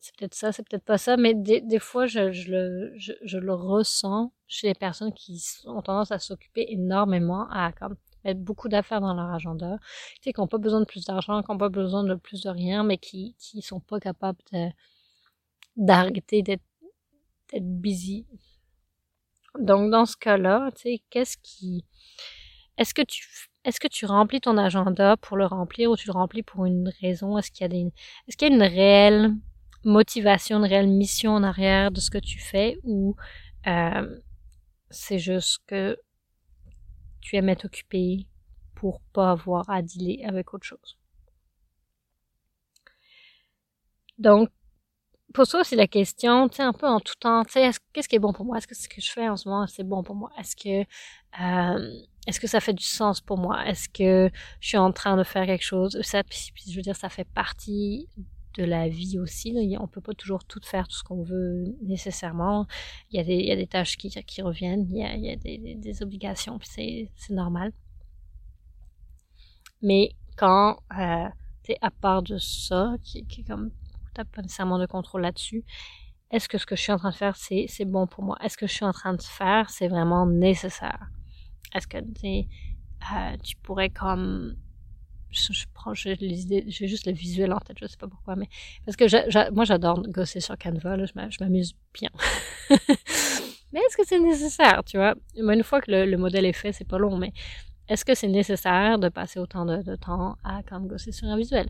c'est 0.02 0.16
peut-être 0.16 0.36
ça, 0.36 0.52
c'est 0.52 0.68
peut-être 0.68 0.86
pas 0.86 0.98
ça, 0.98 1.18
mais 1.18 1.34
des, 1.36 1.80
fois, 1.80 2.08
je, 2.08 2.20
le, 2.50 2.94
je, 2.98 3.38
le 3.38 3.54
ressens 3.54 4.32
chez 4.48 4.68
les 4.68 4.74
personnes 4.74 5.14
qui 5.14 5.44
ont 5.66 5.82
tendance 5.82 6.12
à 6.12 6.20
s'occuper 6.20 6.66
énormément, 6.70 7.48
à 7.50 7.72
comme 7.74 7.96
beaucoup 8.38 8.70
d'affaires 8.70 9.02
dans 9.02 9.14
leur 9.14 9.32
agenda, 9.32 9.78
tu 10.16 10.24
sais, 10.24 10.34
qui 10.34 10.40
n'ont 10.42 10.48
pas 10.48 10.58
besoin 10.58 10.80
de 10.82 10.86
plus 10.86 11.06
d'argent, 11.06 11.42
qui 11.44 11.52
n'ont 11.52 11.58
pas 11.58 11.70
besoin 11.70 12.04
de 12.04 12.16
plus 12.16 12.42
de 12.42 12.50
rien, 12.50 12.84
mais 12.84 12.98
qui 12.98 13.36
qui 13.40 13.62
sont 13.62 13.80
pas 13.80 14.00
capables 14.00 14.40
d'arrêter 15.78 16.42
d'être 16.44 16.64
d'être 17.52 17.68
busy. 17.82 18.26
Donc 19.60 19.92
dans 19.92 20.06
ce 20.06 20.18
cas-là, 20.18 20.72
tu 20.76 20.82
sais, 20.82 21.02
qu'est-ce 21.10 21.38
qui 21.42 21.84
est-ce 22.78 22.94
que 22.94 23.02
tu 23.02 23.28
est-ce 23.66 23.80
que 23.80 23.88
tu 23.88 24.06
remplis 24.06 24.42
ton 24.42 24.58
agenda 24.58 25.18
pour 25.18 25.36
le 25.38 25.46
remplir 25.46 25.92
ou 25.92 25.98
tu 25.98 26.08
le 26.08 26.14
remplis 26.14 26.44
pour 26.44 26.66
une 26.66 26.90
raison? 27.02 27.38
Est-ce 27.38 27.52
qu'il 27.52 27.64
y 27.64 27.66
a 27.66 27.68
des 27.70 27.92
est-ce 28.28 28.38
qu'il 28.38 28.50
y 28.50 28.52
a 28.52 28.56
une 28.56 28.62
réelle 28.64 29.34
motivation, 29.84 30.58
une 30.60 30.66
réelle 30.66 30.88
mission 30.90 31.34
en 31.34 31.44
arrière 31.44 31.92
de 31.92 32.00
ce 32.00 32.10
que 32.10 32.18
tu 32.18 32.40
fais 32.40 32.78
ou 32.84 33.16
euh, 33.68 34.20
c'est 34.90 35.20
juste 35.20 35.60
que 35.68 35.98
tu 37.22 37.36
aimais 37.36 37.56
t'occuper 37.56 38.28
pour 38.76 39.02
pas 39.14 39.32
avoir 39.32 39.70
à 39.70 39.82
dealer 39.82 40.26
avec 40.26 40.54
autre 40.54 40.66
chose. 40.66 40.98
Donc, 44.18 44.50
pour 45.34 45.46
ça, 45.46 45.64
c'est 45.64 45.76
la 45.76 45.88
question, 45.88 46.50
tu 46.50 46.58
sais, 46.58 46.64
un 46.64 46.74
peu 46.74 46.88
en 46.88 47.00
tout 47.00 47.16
temps, 47.20 47.44
tu 47.46 47.54
sais, 47.54 47.72
qu'est-ce 47.94 48.10
qui 48.10 48.16
est 48.16 48.20
bon 48.20 48.34
pour 48.34 48.46
moi? 48.46 48.58
Est-ce 48.58 48.68
que 48.68 48.76
ce 48.76 48.90
que 48.90 49.02
je 49.02 49.12
fais 49.12 49.30
en 49.30 49.38
ce 49.38 49.48
moment, 49.48 49.68
c'est 49.68 49.84
bon 49.84 50.04
pour 50.04 50.16
moi? 50.16 50.32
Est-ce 50.40 50.56
que, 50.56 50.82
euh, 51.42 52.02
est-ce 52.28 52.40
que 52.40 52.48
ça 52.48 52.60
fait 52.60 52.74
du 52.74 52.84
sens 52.84 53.22
pour 53.22 53.38
moi? 53.38 53.66
Est-ce 53.68 53.88
que 53.90 54.32
je 54.60 54.68
suis 54.68 54.78
en 54.78 54.92
train 54.92 55.18
de 55.18 55.24
faire 55.24 55.46
quelque 55.46 55.64
chose? 55.64 56.00
Ça, 56.02 56.24
je 56.30 56.76
veux 56.76 56.82
dire, 56.82 56.96
ça 56.96 57.10
fait 57.10 57.28
partie 57.28 58.10
de 58.60 58.66
la 58.66 58.90
vie 58.90 59.18
aussi. 59.20 59.56
On 59.80 59.88
peut 59.88 60.02
pas 60.02 60.14
toujours 60.14 60.44
tout 60.44 60.60
faire, 60.64 60.88
tout 60.88 60.98
ce 60.98 61.04
qu'on 61.04 61.24
veut 61.24 61.76
nécessairement. 61.82 62.68
Il 63.12 63.18
y 63.18 63.52
a 63.52 63.56
des, 63.56 63.68
tâches 63.68 63.98
qui, 63.98 64.42
reviennent, 64.42 64.86
il 64.90 64.98
y 64.98 65.32
a, 65.32 65.36
des, 65.36 66.04
obligations, 66.04 66.60
c'est, 66.64 67.10
normal. 67.30 67.72
Mais 69.82 70.12
quand, 70.36 70.78
euh, 70.98 71.28
tu 71.64 71.74
à 71.82 71.92
part 71.92 72.22
de 72.22 72.38
ça, 72.38 72.96
qui, 73.04 73.26
qui 73.26 73.44
comme 73.44 73.72
t'as 74.14 74.26
pas 74.26 74.42
nécessairement 74.42 74.80
de 74.80 74.86
contrôle 74.86 75.22
là-dessus. 75.22 75.64
Est-ce 76.32 76.50
que 76.50 76.58
ce 76.58 76.66
que 76.66 76.76
je 76.76 76.82
suis 76.82 76.92
en 76.92 76.98
train 76.98 77.12
de 77.12 77.16
faire, 77.16 77.36
c'est, 77.36 77.86
bon 77.86 78.06
pour 78.08 78.24
moi? 78.24 78.38
Est-ce 78.44 78.58
que 78.58 78.68
je 78.68 78.74
suis 78.74 78.86
en 78.86 78.92
train 78.92 79.14
de 79.14 79.22
faire, 79.22 79.70
c'est 79.70 79.88
vraiment 79.88 80.26
nécessaire? 80.28 81.08
Est-ce 81.74 81.88
que 81.88 81.98
euh, 81.98 83.38
tu 83.44 83.56
pourrais 83.58 83.90
comme 83.90 84.56
je, 85.32 85.54
je 85.54 85.66
prends 85.74 85.94
j'ai 85.94 86.18
juste 86.88 87.06
le 87.06 87.14
visuel 87.14 87.54
en 87.54 87.60
tête, 87.60 87.78
je 87.80 87.88
sais 87.88 87.98
pas 87.98 88.08
pourquoi, 88.08 88.36
mais 88.36 88.48
parce 88.86 88.96
que 88.96 89.52
moi 89.52 89.66
j'adore 89.66 90.02
gosser 90.04 90.40
sur 90.40 90.58
Canva, 90.58 90.98
là, 90.98 91.06
je 91.06 91.44
m'amuse 91.44 91.76
bien. 91.94 92.10
mais 93.72 93.80
est-ce 93.80 93.98
que 93.98 94.06
c'est 94.06 94.20
nécessaire, 94.20 94.84
tu 94.86 94.98
vois? 94.98 95.16
Une 95.36 95.64
fois 95.64 95.82
que 95.82 95.92
le, 95.92 96.06
le 96.06 96.18
modèle 96.18 96.46
est 96.46 96.54
fait, 96.54 96.72
c'est 96.72 96.88
pas 96.88 96.98
long, 96.98 97.18
mais 97.18 97.34
est-ce 97.90 98.06
que 98.06 98.14
c'est 98.14 98.28
nécessaire 98.28 99.00
de 99.00 99.10
passer 99.10 99.40
autant 99.40 99.66
de, 99.66 99.96
temps 99.96 100.38
à 100.44 100.62
comme 100.64 100.88
gosser 100.88 101.12
sur 101.12 101.28
un 101.28 101.38
visuel? 101.38 101.68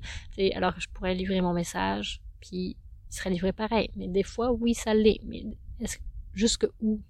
Alors 0.53 0.73
je 0.77 0.87
pourrais 0.89 1.15
livrer 1.15 1.39
mon 1.39 1.53
message 1.53 2.21
puis 2.41 2.75
il 3.09 3.15
serait 3.15 3.29
livré 3.29 3.53
pareil. 3.53 3.89
Mais 3.95 4.07
des 4.07 4.23
fois, 4.23 4.51
oui, 4.51 4.73
ça 4.73 4.93
l'est. 4.93 5.19
Mais 5.25 5.43
est-ce 5.79 5.97
jusque 6.33 6.67
où 6.81 7.01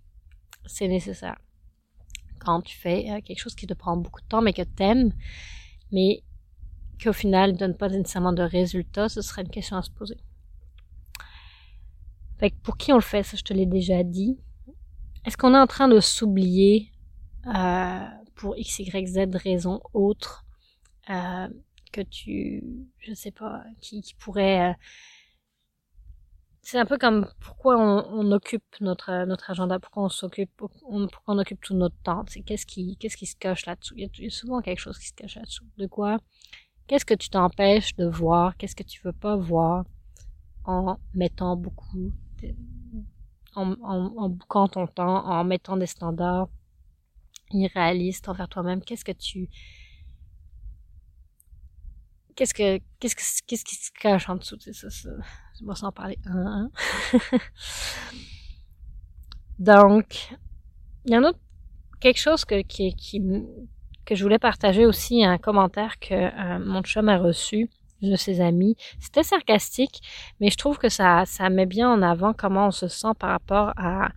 c'est 0.66 0.88
nécessaire? 0.88 1.38
Quand 2.40 2.62
tu 2.62 2.78
fais 2.78 3.10
euh, 3.10 3.22
quelque 3.22 3.40
chose 3.40 3.56
qui 3.56 3.68
te 3.68 3.74
prend 3.74 3.98
beaucoup 3.98 4.22
de 4.22 4.28
temps, 4.28 4.42
mais 4.42 4.54
que 4.54 4.62
t'aimes, 4.62 5.12
mais 5.92 6.24
qu'au 7.02 7.14
final 7.14 7.54
ne 7.54 7.58
donne 7.58 7.78
pas 7.78 7.90
nécessairement 7.90 8.34
de 8.34 8.44
résultat, 8.44 9.10
ce 9.10 9.22
serait 9.22 9.42
une 9.42 9.50
question 9.50 9.78
à 9.78 9.82
se 9.82 9.92
poser. 9.92 10.18
Fait 12.38 12.54
pour 12.64 12.78
qui 12.78 12.92
on 12.94 12.96
le 12.96 13.02
fait, 13.02 13.24
ça 13.24 13.38
je 13.38 13.44
te 13.44 13.54
l'ai 13.54 13.66
déjà 13.66 14.04
dit. 14.04 14.38
Est-ce 15.26 15.38
qu'on 15.38 15.54
est 15.54 15.60
en 15.60 15.68
train 15.68 15.88
de 15.88 16.00
s'oublier 16.00 16.92
euh, 17.48 18.06
pour 18.36 18.58
x, 18.58 18.80
y, 18.80 19.08
z 19.08 19.36
raisons 19.36 19.82
autres 19.94 20.46
euh, 21.10 21.48
que 21.92 22.02
tu, 22.02 22.64
je 23.00 23.14
sais 23.14 23.32
pas, 23.32 23.64
qui, 23.82 24.02
qui 24.02 24.14
pourrait 24.16 24.70
euh, 24.70 24.74
c'est 26.62 26.78
un 26.78 26.86
peu 26.86 26.98
comme 26.98 27.28
pourquoi 27.40 27.78
on, 27.78 28.06
on, 28.20 28.32
occupe 28.32 28.64
notre 28.80 29.26
notre 29.26 29.50
agenda, 29.50 29.80
pourquoi 29.80 30.04
on 30.04 30.10
s'occupe, 30.10 30.52
pourquoi 30.56 31.10
on 31.34 31.40
occupe 31.40 31.62
tout 31.62 31.74
notre 31.74 31.96
temps. 32.04 32.24
C'est 32.28 32.42
qu'est-ce 32.42 32.66
qui 32.66 32.96
qu'est-ce 32.98 33.18
qui 33.18 33.26
se 33.26 33.36
cache 33.36 33.66
là-dessous? 33.66 33.96
Il, 33.98 34.10
y 34.18 34.28
a 34.28 34.30
souvent 34.30 34.62
quelque 34.62 34.80
chose 34.80 35.00
qui 35.00 35.08
se 35.08 35.14
cache 35.14 35.36
là-dessous. 35.36 35.66
De 35.78 35.88
quoi 35.88 36.20
Qu'est-ce 36.90 37.06
que 37.06 37.14
tu 37.14 37.30
t'empêches 37.30 37.96
de 37.98 38.08
voir? 38.08 38.58
Qu'est-ce 38.58 38.76
que 38.76 38.82
tu 38.82 39.00
veux 39.04 39.14
pas 39.14 39.36
voir 39.36 39.86
en 40.66 40.98
mettant 41.14 41.56
beaucoup, 41.56 42.12
en, 43.56 43.74
en, 43.84 44.30
bouquant 44.30 44.68
ton 44.68 44.88
temps, 44.88 45.24
en 45.24 45.44
mettant 45.44 45.78
des 45.78 45.86
standards 45.86 46.50
irréalistes 47.52 48.28
envers 48.28 48.50
toi-même? 48.50 48.84
Qu'est-ce 48.84 49.06
que 49.06 49.12
tu 49.12 49.52
qu'est-ce 52.36 52.56
que 52.56 52.80
qu'est-ce 53.00 53.16
que 53.16 53.22
qu'est-ce 53.46 53.66
qui 53.66 53.76
se 53.76 53.92
cache 53.92 54.28
en 54.28 54.38
dessous? 54.38 54.58
C'est 54.60 54.74
ça, 54.74 54.90
ça 54.90 55.12
vais 55.64 55.76
s'en 55.76 55.92
parler 55.92 56.18
un, 56.26 56.72
donc 59.60 60.36
il 61.06 61.14
y 61.14 61.18
en 61.18 61.24
a 61.24 61.34
quelque 62.00 62.20
chose 62.20 62.46
que 62.46 62.64
qui, 62.64 62.96
qui 62.96 63.22
que 64.10 64.16
je 64.16 64.24
voulais 64.24 64.40
partager 64.40 64.88
aussi 64.88 65.24
un 65.24 65.38
commentaire 65.38 66.00
que 66.00 66.16
euh, 66.16 66.60
mon 66.60 66.82
chum 66.82 67.10
a 67.10 67.20
reçu 67.20 67.70
de 68.02 68.16
ses 68.16 68.42
amis. 68.42 68.76
C'était 69.00 69.22
sarcastique, 69.22 70.02
mais 70.40 70.50
je 70.50 70.58
trouve 70.58 70.80
que 70.80 70.90
ça, 70.90 71.26
ça 71.26 71.50
met 71.50 71.68
bien 71.68 71.92
en 71.92 72.02
avant 72.02 72.34
comment 72.34 72.68
on 72.68 72.72
se 72.72 72.88
sent 72.88 73.14
par 73.20 73.30
rapport 73.30 73.74
à 73.78 74.10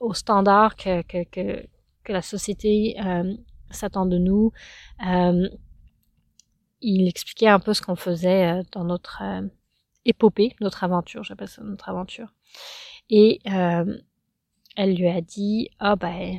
aux 0.00 0.12
standards 0.12 0.76
que, 0.76 1.00
que, 1.02 1.66
la 2.08 2.20
société 2.20 2.94
euh, 3.02 3.34
s'attend 3.70 4.04
de 4.04 4.18
nous. 4.18 4.52
Euh, 5.06 5.48
il 6.82 7.08
expliquait 7.08 7.48
un 7.48 7.58
peu 7.58 7.72
ce 7.72 7.80
qu'on 7.80 7.96
faisait 7.96 8.60
euh, 8.60 8.62
dans 8.72 8.84
notre 8.84 9.22
épopée, 10.04 10.54
notre 10.60 10.84
aventure, 10.84 11.24
j'appelle 11.24 11.48
ça 11.48 11.62
notre 11.62 11.88
aventure. 11.88 12.28
Et 13.08 13.40
elle 13.44 14.94
lui 14.94 15.08
a 15.08 15.22
dit, 15.22 15.70
ah 15.78 15.96
ben, 15.96 16.38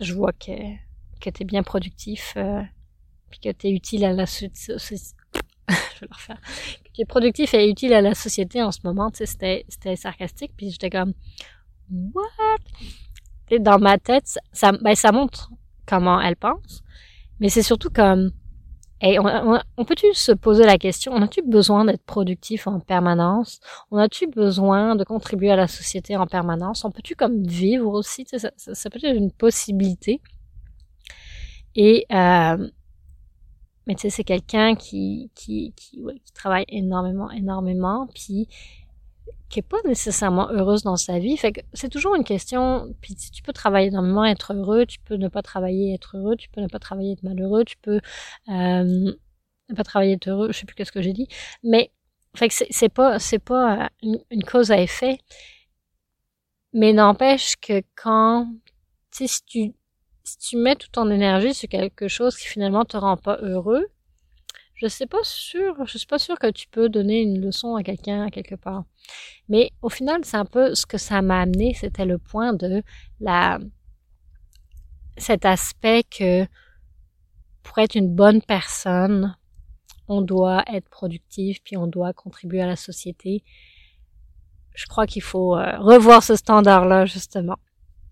je 0.00 0.14
vois 0.14 0.32
que, 0.32 0.52
que 1.20 1.30
tu 1.30 1.42
es 1.42 1.46
bien 1.46 1.62
productif, 1.62 2.34
euh, 2.36 2.62
puis 3.30 3.40
que 3.40 3.52
tu 3.52 3.68
es 3.68 3.70
utile 3.70 4.04
à 4.04 4.12
la 4.12 4.26
société. 4.26 4.74
Que 5.66 6.92
tu 6.94 7.06
productif 7.06 7.54
et 7.54 7.68
utile 7.68 7.92
à 7.92 8.00
la 8.00 8.14
société 8.14 8.62
en 8.62 8.72
ce 8.72 8.80
moment, 8.82 9.10
c'était, 9.14 9.64
sarcastique, 9.96 10.52
puis 10.56 10.70
j'étais 10.70 10.90
comme, 10.90 11.12
what? 11.90 12.58
Et 13.50 13.58
dans 13.60 13.78
ma 13.78 13.98
tête, 13.98 14.38
ça, 14.52 14.72
ben, 14.72 14.94
ça 14.94 15.12
montre 15.12 15.50
comment 15.86 16.20
elle 16.20 16.36
pense, 16.36 16.82
mais 17.38 17.48
c'est 17.48 17.62
surtout 17.62 17.90
comme, 17.90 18.32
on, 19.02 19.84
peut-tu 19.84 20.12
se 20.12 20.32
poser 20.32 20.64
la 20.64 20.76
question, 20.76 21.12
on 21.12 21.22
a-tu 21.22 21.42
besoin 21.42 21.84
d'être 21.84 22.04
productif 22.04 22.66
en 22.66 22.80
permanence? 22.80 23.60
On 23.90 23.96
a-tu 23.96 24.26
besoin 24.26 24.94
de 24.94 25.04
contribuer 25.04 25.50
à 25.50 25.56
la 25.56 25.68
société 25.68 26.16
en 26.16 26.26
permanence? 26.26 26.84
On 26.84 26.90
peut-tu 26.90 27.14
comme 27.14 27.42
vivre 27.42 27.90
aussi? 27.92 28.26
Ça, 28.28 28.90
peut 28.90 28.98
être 29.02 29.16
une 29.16 29.32
possibilité. 29.32 30.20
Et 31.76 32.06
euh, 32.12 32.68
mais 33.86 33.94
tu 33.94 34.02
sais, 34.02 34.10
c'est 34.10 34.24
quelqu'un 34.24 34.76
qui, 34.76 35.30
qui, 35.34 35.72
qui, 35.76 36.00
ouais, 36.02 36.20
qui 36.24 36.32
travaille 36.32 36.64
énormément, 36.68 37.30
énormément, 37.30 38.06
puis 38.14 38.48
qui 39.48 39.58
est 39.58 39.62
pas 39.62 39.78
nécessairement 39.84 40.48
heureuse 40.50 40.82
dans 40.84 40.96
sa 40.96 41.18
vie. 41.18 41.36
Fait 41.36 41.52
que 41.52 41.60
c'est 41.72 41.88
toujours 41.88 42.14
une 42.14 42.24
question. 42.24 42.94
Puis 43.00 43.16
tu 43.16 43.42
peux 43.42 43.52
travailler 43.52 43.88
énormément, 43.88 44.24
être 44.24 44.54
heureux, 44.54 44.86
tu 44.86 45.00
peux 45.00 45.16
ne 45.16 45.28
pas 45.28 45.42
travailler, 45.42 45.92
être 45.92 46.16
heureux, 46.16 46.36
tu 46.36 46.48
peux 46.50 46.60
ne 46.60 46.68
pas 46.68 46.78
travailler, 46.78 47.12
être 47.12 47.22
malheureux, 47.24 47.64
tu 47.64 47.76
peux 47.78 48.00
euh, 48.48 49.12
ne 49.68 49.74
pas 49.74 49.82
travailler, 49.84 50.12
être 50.14 50.28
heureux. 50.28 50.52
Je 50.52 50.58
sais 50.58 50.66
plus 50.66 50.76
qu'est-ce 50.76 50.92
que 50.92 51.02
j'ai 51.02 51.12
dit, 51.12 51.26
mais 51.64 51.90
fait 52.36 52.48
que 52.48 52.54
c'est 52.70 52.88
pas 52.88 53.18
c'est 53.18 53.40
pas 53.40 53.90
une, 54.02 54.20
une, 54.30 54.44
cause 54.44 54.70
à 54.70 54.80
effet. 54.80 55.18
Mais 56.72 56.92
n'empêche 56.92 57.56
que 57.56 57.82
quand 57.96 58.46
tu 59.10 59.26
sais 59.26 59.26
si 59.26 59.44
tu 59.44 59.79
si 60.30 60.38
tu 60.38 60.56
mets 60.56 60.76
toute 60.76 60.92
ton 60.92 61.10
énergie 61.10 61.54
sur 61.54 61.68
quelque 61.68 62.06
chose 62.06 62.36
qui 62.36 62.46
finalement 62.46 62.84
te 62.84 62.96
rend 62.96 63.16
pas 63.16 63.38
heureux, 63.42 63.86
je 64.74 64.86
sais 64.86 65.06
pas 65.06 65.22
sûr, 65.24 65.74
je 65.86 65.98
suis 65.98 66.06
pas 66.06 66.18
sûre 66.18 66.38
que 66.38 66.50
tu 66.50 66.68
peux 66.68 66.88
donner 66.88 67.20
une 67.20 67.40
leçon 67.40 67.74
à 67.74 67.82
quelqu'un 67.82 68.30
quelque 68.30 68.54
part. 68.54 68.84
Mais 69.48 69.72
au 69.82 69.88
final, 69.88 70.24
c'est 70.24 70.36
un 70.36 70.44
peu 70.44 70.74
ce 70.74 70.86
que 70.86 70.98
ça 70.98 71.20
m'a 71.20 71.40
amené, 71.40 71.74
c'était 71.74 72.04
le 72.04 72.18
point 72.18 72.52
de 72.54 72.82
la 73.20 73.58
cet 75.16 75.44
aspect 75.44 76.04
que 76.04 76.46
pour 77.62 77.78
être 77.78 77.94
une 77.94 78.14
bonne 78.14 78.40
personne, 78.40 79.36
on 80.08 80.22
doit 80.22 80.64
être 80.72 80.88
productif 80.88 81.58
puis 81.62 81.76
on 81.76 81.86
doit 81.88 82.12
contribuer 82.12 82.62
à 82.62 82.66
la 82.66 82.76
société. 82.76 83.42
Je 84.74 84.86
crois 84.86 85.06
qu'il 85.06 85.22
faut 85.22 85.56
euh, 85.56 85.78
revoir 85.78 86.22
ce 86.22 86.36
standard-là 86.36 87.04
justement. 87.04 87.58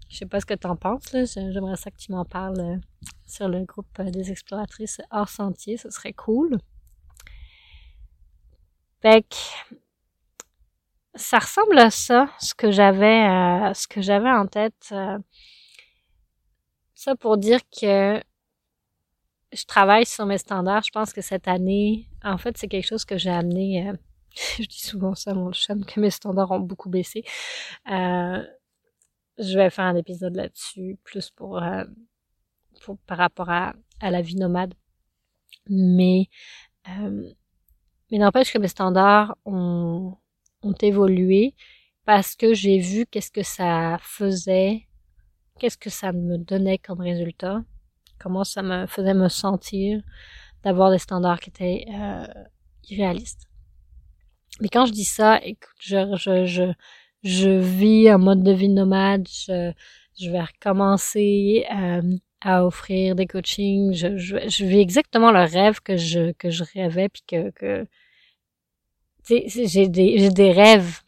Je 0.09 0.17
sais 0.17 0.27
pas 0.27 0.41
ce 0.41 0.47
que 0.47 0.55
tu 0.55 0.67
en 0.67 0.77
penses 0.77 1.13
là, 1.13 1.25
j'aimerais 1.25 1.77
ça 1.77 1.91
que 1.91 1.97
tu 1.97 2.13
m'en 2.13 2.25
parles 2.25 2.61
euh, 2.61 2.77
sur 3.27 3.49
le 3.49 3.65
groupe 3.65 3.87
euh, 3.99 4.11
des 4.11 4.31
exploratrices 4.31 5.01
hors 5.11 5.29
sentier, 5.29 5.77
ce 5.77 5.91
serait 5.91 6.15
cool. 6.15 6.59
Fait 9.01 9.27
ça 11.19 11.39
ressemble 11.39 11.79
à 11.79 11.91
ça, 11.91 12.29
ce 12.41 12.55
que 12.55 12.71
j'avais, 12.71 13.29
euh, 13.29 13.75
ce 13.75 13.87
que 13.89 14.01
j'avais 14.01 14.31
en 14.31 14.47
tête. 14.47 14.89
Euh, 14.93 15.19
ça 16.95 17.15
pour 17.17 17.37
dire 17.37 17.61
que 17.71 18.21
je 19.53 19.65
travaille 19.65 20.07
sur 20.07 20.27
mes 20.27 20.39
standards. 20.39 20.85
Je 20.85 20.91
pense 20.91 21.13
que 21.13 21.21
cette 21.21 21.49
année, 21.49 22.09
en 22.25 22.39
fait, 22.39 22.57
c'est 22.59 22.69
quelque 22.69 22.87
chose 22.87 23.05
que 23.05 23.19
j'ai 23.19 23.31
amené. 23.31 23.89
Euh, 23.89 23.93
je 24.59 24.67
dis 24.67 24.81
souvent 24.81 25.15
ça 25.15 25.33
à 25.33 25.35
mon 25.35 25.53
chum 25.53 25.85
que 25.85 26.01
mes 26.01 26.11
standards 26.11 26.53
ont 26.53 26.61
beaucoup 26.61 26.89
baissé. 26.89 27.25
Euh, 29.39 29.43
je 29.43 29.59
vais 29.59 29.71
faire 29.71 29.87
un 29.87 29.97
épisode 29.97 30.37
là-dessus, 30.37 30.99
plus 31.05 31.31
pour, 31.31 31.63
euh, 31.63 31.85
pour 32.83 32.99
par 32.99 33.19
rapport 33.19 33.51
à, 33.51 33.75
à 34.01 34.11
la 34.11 34.23
vie 34.23 34.37
nomade. 34.37 34.75
Mais 35.69 36.29
mais 38.11 38.19
n'empêche 38.19 38.53
que 38.53 38.59
mes 38.59 38.69
standards 38.69 39.37
ont, 39.45 40.17
ont 40.63 40.75
évolué 40.81 41.55
parce 42.05 42.35
que 42.35 42.55
j'ai 42.55 42.79
vu 42.79 43.05
qu'est-ce 43.07 43.31
que 43.31 43.43
ça 43.43 43.99
faisait, 44.01 44.89
qu'est-ce 45.59 45.77
que 45.77 45.91
ça 45.91 46.13
me 46.13 46.39
donnait 46.39 46.79
comme 46.79 47.01
résultat, 47.01 47.63
comment 48.19 48.45
ça 48.45 48.63
me 48.63 48.87
faisait 48.87 49.15
me 49.15 49.29
sentir 49.29 50.03
d'avoir 50.63 50.91
des 50.91 50.99
standards 50.99 51.41
qui 51.41 51.51
étaient 51.51 51.85
euh, 51.91 52.27
irréalistes. 52.89 53.47
Mais 54.61 54.69
quand 54.69 54.87
je 54.87 54.93
dis 54.93 55.05
ça, 55.05 55.39
écoute, 55.45 55.77
je, 55.81 56.17
je, 56.17 56.47
je, 56.47 56.73
je 57.23 57.51
vis 57.51 58.09
un 58.09 58.19
mode 58.19 58.43
de 58.43 58.53
vie 58.53 58.69
nomade, 58.69 59.27
je, 59.29 59.73
je 60.19 60.31
vais 60.31 60.43
recommencer 60.43 61.67
euh, 61.75 62.03
à 62.41 62.65
offrir 62.65 63.15
des 63.15 63.27
coachings, 63.27 63.93
je, 63.93 64.17
je, 64.17 64.37
je, 64.49 64.65
vis 64.65 64.81
exactement 64.81 65.33
le 65.33 65.45
rêve 65.45 65.81
que 65.81 65.97
je, 65.97 66.33
que 66.33 66.51
je 66.51 66.65
rêvais, 66.75 67.09
puis 67.09 67.23
que, 67.27 67.51
que 67.51 67.87
j'ai 69.29 69.89
des, 69.89 70.19
j'ai 70.19 70.31
des 70.31 70.53
rêves, 70.53 71.01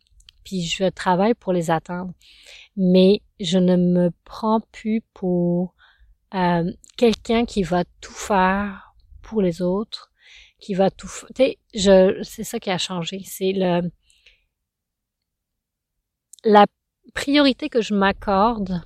puis 0.45 0.63
je 0.63 0.85
travaille 0.89 1.35
pour 1.35 1.53
les 1.53 1.71
atteindre. 1.71 2.13
Mais 2.77 3.23
je 3.41 3.59
ne 3.59 3.77
me 3.77 4.11
prends 4.25 4.61
plus 4.73 5.03
pour 5.15 5.75
euh, 6.35 6.71
quelqu'un 6.97 7.45
qui 7.45 7.63
va 7.63 7.85
tout 8.01 8.13
faire 8.13 8.95
pour 9.23 9.43
les 9.43 9.63
autres, 9.63 10.11
qui 10.59 10.75
va 10.75 10.91
tout, 10.91 11.09
tu 11.35 11.57
je, 11.75 12.21
c'est 12.23 12.45
ça 12.45 12.59
qui 12.61 12.71
a 12.71 12.79
changé, 12.79 13.23
c'est 13.25 13.53
le, 13.53 13.91
la 16.45 16.67
priorité 17.15 17.69
que 17.69 17.83
je 17.83 17.95
m'accorde 17.95 18.83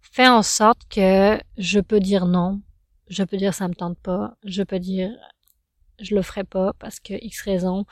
fait 0.00 0.28
en 0.28 0.42
sorte 0.42 0.80
que 0.88 1.38
je 1.58 1.80
peux 1.80 2.00
dire 2.00 2.26
non, 2.26 2.62
je 3.08 3.22
peux 3.22 3.36
dire 3.36 3.54
ça 3.54 3.68
me 3.68 3.74
tente 3.74 3.98
pas, 3.98 4.36
je 4.44 4.62
peux 4.62 4.78
dire 4.78 5.10
je 5.98 6.14
le 6.14 6.22
ferai 6.22 6.44
pas 6.44 6.72
parce 6.74 7.00
que 7.00 7.14
X 7.14 7.42
raison. 7.42 7.86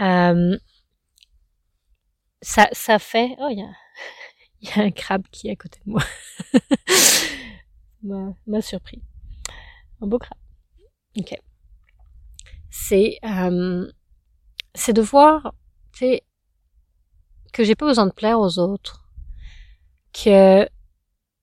Euh, 0.00 0.58
ça, 2.40 2.68
ça 2.72 2.98
fait. 2.98 3.36
Oh, 3.38 3.48
il 3.50 3.58
y 3.58 3.62
a, 3.62 3.72
y 4.76 4.80
a 4.80 4.84
un 4.84 4.90
crabe 4.90 5.26
qui 5.30 5.48
est 5.48 5.52
à 5.52 5.56
côté 5.56 5.80
de 5.84 5.90
moi. 5.90 6.02
m'a 8.46 8.62
surpris. 8.62 9.02
Un 10.00 10.06
beau 10.06 10.18
crabe. 10.18 10.38
Ok. 11.16 11.34
C'est 12.70 13.18
euh, 13.24 13.90
c'est 14.74 14.94
de 14.94 15.02
voir, 15.02 15.54
tu 15.92 15.98
sais, 15.98 16.22
que 17.52 17.64
j'ai 17.64 17.74
pas 17.74 17.86
besoin 17.86 18.06
de 18.06 18.12
plaire 18.12 18.40
aux 18.40 18.58
autres, 18.58 19.04
que 20.12 20.68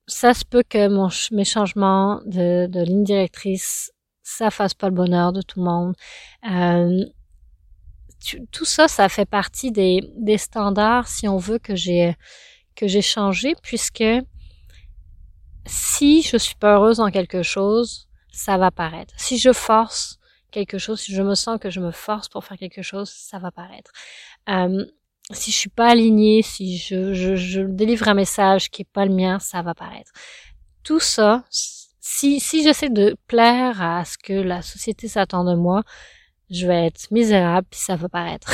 ça 0.06 0.34
se 0.34 0.44
peut 0.44 0.64
que 0.68 0.88
mon, 0.88 1.08
mes 1.32 1.44
changements 1.44 2.20
de, 2.26 2.66
de 2.66 2.80
ligne 2.82 3.04
directrice 3.04 3.92
ça 4.22 4.50
fasse 4.50 4.74
pas 4.74 4.88
le 4.88 4.94
bonheur 4.94 5.32
de 5.32 5.42
tout 5.42 5.58
le 5.58 5.64
monde. 5.64 5.94
Euh, 6.50 7.04
tout 8.52 8.64
ça, 8.64 8.86
ça 8.86 9.08
fait 9.08 9.24
partie 9.24 9.72
des, 9.72 10.00
des 10.16 10.38
standards, 10.38 11.08
si 11.08 11.26
on 11.26 11.38
veut, 11.38 11.58
que 11.58 11.74
j'ai 11.74 12.16
que 12.76 12.86
j'ai 12.86 13.02
changé, 13.02 13.54
puisque 13.62 14.04
si 15.66 16.22
je 16.22 16.36
suis 16.36 16.54
pas 16.54 16.74
heureuse 16.76 16.98
dans 16.98 17.10
quelque 17.10 17.42
chose, 17.42 18.08
ça 18.32 18.56
va 18.56 18.70
paraître. 18.70 19.12
Si 19.16 19.38
je 19.38 19.52
force 19.52 20.18
quelque 20.50 20.78
chose, 20.78 21.00
si 21.00 21.12
je 21.14 21.22
me 21.22 21.34
sens 21.34 21.58
que 21.60 21.70
je 21.70 21.80
me 21.80 21.90
force 21.90 22.28
pour 22.28 22.44
faire 22.44 22.56
quelque 22.56 22.82
chose, 22.82 23.10
ça 23.10 23.38
va 23.38 23.50
paraître. 23.50 23.90
Euh, 24.48 24.84
si 25.32 25.50
je 25.50 25.56
suis 25.56 25.70
pas 25.70 25.88
alignée, 25.88 26.42
si 26.42 26.78
je, 26.78 27.14
je, 27.14 27.36
je, 27.36 27.60
délivre 27.60 28.08
un 28.08 28.14
message 28.14 28.70
qui 28.70 28.82
est 28.82 28.90
pas 28.92 29.04
le 29.04 29.14
mien, 29.14 29.38
ça 29.38 29.62
va 29.62 29.74
paraître. 29.74 30.10
Tout 30.82 31.00
ça, 31.00 31.44
si, 31.50 32.40
si 32.40 32.62
j'essaie 32.62 32.90
de 32.90 33.16
plaire 33.26 33.80
à 33.82 34.04
ce 34.04 34.18
que 34.18 34.32
la 34.32 34.62
société 34.62 35.08
s'attend 35.08 35.44
de 35.44 35.54
moi, 35.54 35.82
je 36.50 36.66
vais 36.66 36.86
être 36.86 37.10
misérable 37.10 37.66
puis 37.70 37.80
ça 37.80 37.96
va 37.96 38.08
paraître. 38.08 38.50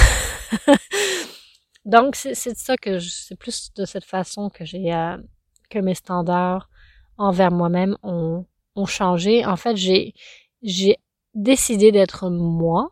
Donc 1.84 2.16
c'est 2.16 2.34
ça 2.34 2.76
que 2.76 2.98
c'est 2.98 3.36
plus 3.36 3.72
de 3.74 3.84
cette 3.84 4.04
façon 4.04 4.50
que 4.50 4.64
j'ai 4.64 4.92
euh, 4.92 5.16
que 5.70 5.78
mes 5.78 5.94
standards 5.94 6.68
envers 7.16 7.52
moi-même 7.52 7.96
ont 8.02 8.44
ont 8.74 8.86
changé. 8.86 9.46
En 9.46 9.56
fait, 9.56 9.76
j'ai 9.76 10.12
j'ai 10.62 10.96
décidé 11.34 11.92
d'être 11.92 12.28
moi. 12.28 12.90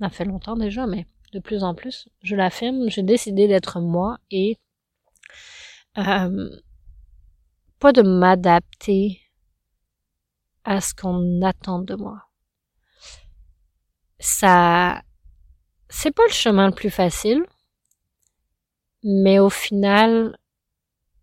Ça 0.00 0.10
fait 0.10 0.24
longtemps 0.24 0.56
déjà, 0.56 0.86
mais 0.86 1.06
de 1.34 1.40
plus 1.40 1.64
en 1.64 1.74
plus, 1.74 2.08
je 2.22 2.36
l'affirme, 2.36 2.88
j'ai 2.88 3.02
décidé 3.02 3.48
d'être 3.48 3.80
moi 3.80 4.18
et 4.30 4.56
euh, 5.98 6.50
pas 7.80 7.92
de 7.92 8.02
m'adapter 8.02 9.20
à 10.62 10.80
ce 10.80 10.94
qu'on 10.94 11.42
attend 11.42 11.80
de 11.80 11.96
moi. 11.96 12.22
Ça, 14.20 15.02
c'est 15.88 16.14
pas 16.14 16.22
le 16.26 16.32
chemin 16.32 16.68
le 16.68 16.74
plus 16.74 16.90
facile, 16.90 17.44
mais 19.02 19.40
au 19.40 19.50
final, 19.50 20.38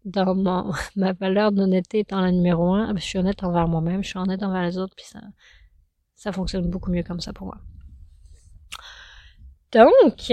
dans 0.04 0.36
mon, 0.36 0.74
ma 0.98 1.14
valeur 1.14 1.54
d'honnêteté 1.54 2.00
étant 2.00 2.20
la 2.20 2.32
numéro 2.34 2.74
un, 2.74 2.94
je 2.98 3.02
suis 3.02 3.18
honnête 3.18 3.44
envers 3.44 3.70
moi-même, 3.70 4.04
je 4.04 4.10
suis 4.10 4.20
honnête 4.20 4.44
envers 4.44 4.64
les 4.64 4.78
autres, 4.78 4.94
puis 4.96 5.06
ça, 5.06 5.22
ça 6.16 6.34
fonctionne 6.34 6.70
beaucoup 6.70 6.92
mieux 6.92 7.04
comme 7.04 7.22
ça 7.22 7.32
pour 7.32 7.48
moi. 7.48 7.58
Donc, 9.72 10.32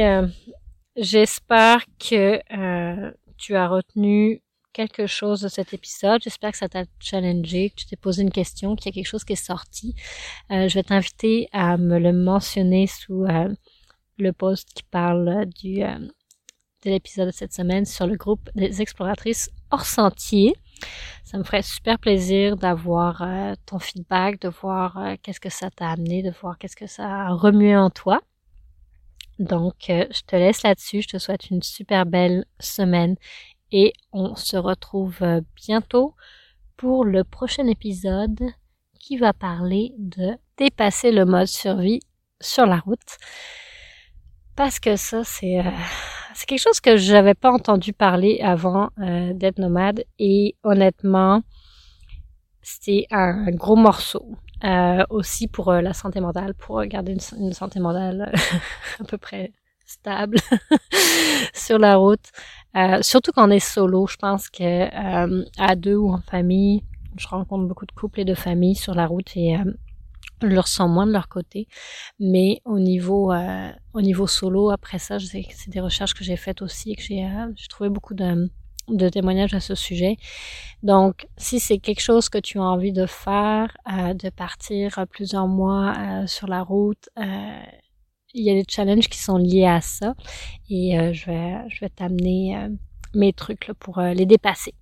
j'espère 0.97 1.85
que 1.99 2.41
euh, 2.53 3.13
tu 3.37 3.55
as 3.55 3.69
retenu 3.69 4.43
quelque 4.73 5.07
chose 5.07 5.41
de 5.43 5.49
cet 5.49 5.73
épisode. 5.73 6.21
J'espère 6.23 6.51
que 6.53 6.59
ça 6.59 6.69
t'a 6.69 6.85
challengé, 6.99 7.71
que 7.71 7.77
tu 7.77 7.87
t'es 7.87 7.97
posé 7.97 8.23
une 8.23 8.33
question, 8.33 8.75
qu'il 8.75 8.87
y 8.87 8.89
a 8.89 8.93
quelque 8.93 9.09
chose 9.09 9.25
qui 9.25 9.35
est 9.35 9.37
sorti. 9.37 9.95
Euh, 10.51 10.69
je 10.69 10.75
vais 10.75 10.83
t'inviter 10.83 11.49
à 11.53 11.77
me 11.77 11.99
le 11.99 12.13
mentionner 12.13 12.89
sous 12.89 13.25
euh, 13.25 13.55
le 14.19 14.33
post 14.33 14.73
qui 14.75 14.83
parle 14.83 15.47
de 15.47 16.01
l'épisode 16.85 17.29
de 17.29 17.33
cette 17.33 17.53
semaine 17.53 17.85
sur 17.85 18.09
le 18.09 18.17
groupe 18.17 18.51
des 18.57 18.83
exploratrices 18.83 19.51
hors 19.71 19.87
sentier. 19.87 20.55
Ça 21.25 21.39
me 21.39 21.45
ferait 21.45 21.63
super 21.63 21.99
plaisir 22.01 22.57
d'avoir 22.57 23.25
ton 23.67 23.79
feedback, 23.79 24.41
de 24.41 24.49
voir 24.49 24.99
qu'est-ce 25.23 25.41
que 25.41 25.51
ça 25.51 25.71
t'a 25.71 25.91
amené, 25.91 26.23
de 26.23 26.33
voir 26.41 26.59
qu'est-ce 26.59 26.77
que 26.77 26.87
ça 26.87 27.07
a 27.07 27.35
remué 27.35 27.77
en 27.77 27.91
toi. 27.91 28.21
Donc, 29.39 29.75
je 29.89 30.23
te 30.27 30.37
laisse 30.37 30.63
là-dessus. 30.63 31.03
Je 31.03 31.09
te 31.09 31.19
souhaite 31.19 31.51
une 31.51 31.63
super 31.63 32.07
belle 32.07 32.45
semaine 32.59 33.17
et 33.71 33.93
on 34.13 34.35
se 34.35 34.57
retrouve 34.57 35.19
euh, 35.23 35.41
bientôt 35.55 36.15
pour 36.77 37.05
le 37.05 37.25
prochain 37.25 37.67
épisode 37.67 38.41
qui 38.99 39.17
va 39.17 39.33
parler 39.33 39.93
de 39.99 40.37
dépasser 40.57 41.13
le 41.13 41.25
mode 41.25 41.47
survie 41.47 42.01
sur 42.41 42.67
la 42.67 42.79
route. 42.79 43.19
Parce 44.57 44.81
que 44.81 44.97
ça, 44.97 45.23
c'est 45.25 45.61
euh, 45.61 45.71
c'est 46.35 46.47
quelque 46.47 46.63
chose 46.63 46.81
que 46.81 46.97
j'avais 46.97 47.35
pas 47.35 47.51
entendu 47.51 47.93
parler 47.93 48.41
avant 48.43 48.91
euh, 48.99 49.33
d'être 49.33 49.59
nomade 49.59 50.05
et 50.19 50.57
honnêtement, 50.63 51.43
c'était 52.63 53.07
un 53.11 53.51
gros 53.51 53.77
morceau. 53.77 54.37
Aussi 55.11 55.49
pour 55.49 55.73
la 55.73 55.93
santé 55.93 56.21
mentale, 56.21 56.55
pour 56.55 56.83
garder 56.85 57.17
une, 57.37 57.53
santé 57.53 57.81
mentale 57.81 58.33
à 59.01 59.05
peu 59.05 59.19
près 59.19 59.53
stable 59.89 60.39
sur 61.55 61.79
la 61.79 61.97
route. 61.97 62.31
Euh, 62.77 63.03
surtout 63.03 63.33
quand 63.33 63.49
on 63.49 63.51
est 63.51 63.59
solo, 63.59 64.07
je 64.07 64.17
pense 64.17 64.49
que 64.51 64.63
euh, 64.63 65.45
à 65.59 65.75
deux 65.75 65.97
ou 65.97 66.13
en 66.13 66.21
famille, 66.21 66.85
je 67.17 67.27
rencontre 67.27 67.67
beaucoup 67.67 67.87
de 67.87 67.93
couples 67.93 68.21
et 68.21 68.25
de 68.25 68.35
familles 68.35 68.77
sur 68.77 68.95
la 68.95 69.07
route 69.07 69.37
et 69.37 69.57
euh, 69.57 69.65
je 70.43 70.47
le 70.47 70.61
ressens 70.61 70.89
moins 70.89 71.07
de 71.07 71.13
leur 71.13 71.29
côté. 71.29 71.67
Mais 72.21 72.61
au 72.65 72.79
niveau 72.79 73.33
euh, 73.33 73.71
au 73.95 74.03
niveau 74.03 74.27
solo, 74.27 74.71
après 74.71 74.99
ça, 74.99 75.19
c'est 75.19 75.71
des 75.71 75.81
recherches 75.81 76.15
que 76.15 76.23
j'ai 76.23 76.37
faites 76.37 76.63
aussi 76.63 76.93
et 76.93 76.97
que 76.97 77.03
j'ai 77.03 77.69
trouvé 77.69 77.89
beaucoup 77.91 78.15
de 78.15 78.51
de 78.89 79.09
témoignages 79.09 79.55
à 79.55 79.61
ce 79.61 79.75
sujet. 79.75 80.17
Donc, 80.83 81.27
si 81.37 81.61
c'est 81.61 81.79
quelque 81.79 82.01
chose 82.01 82.29
que 82.29 82.39
tu 82.39 82.59
as 82.59 82.63
envie 82.63 82.93
de 82.93 83.07
faire, 83.07 83.77
de 83.87 84.31
partir 84.31 85.07
plusieurs 85.11 85.49
mois 85.49 86.27
sur 86.27 86.47
la 86.47 86.63
route, 86.63 87.09
il 88.35 88.45
y 88.45 88.51
a 88.51 88.55
des 88.55 88.65
challenges 88.69 89.09
qui 89.09 89.19
sont 89.19 89.37
liés 89.37 89.67
à 89.67 89.81
ça 89.81 90.15
et 90.69 90.99
euh, 90.99 91.13
je 91.13 91.27
vais 91.27 91.69
je 91.69 91.81
vais 91.81 91.89
t'amener 91.89 92.57
euh, 92.57 92.69
mes 93.15 93.33
trucs 93.33 93.69
là, 93.69 93.75
pour 93.75 93.99
euh, 93.99 94.13
les 94.13 94.27
dépasser. 94.27 94.75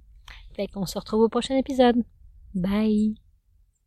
Fait 0.54 0.66
qu'on 0.68 0.86
se 0.86 0.98
retrouve 0.98 1.22
au 1.22 1.28
prochain 1.28 1.56
épisode. 1.56 1.96
Bye. 2.54 3.25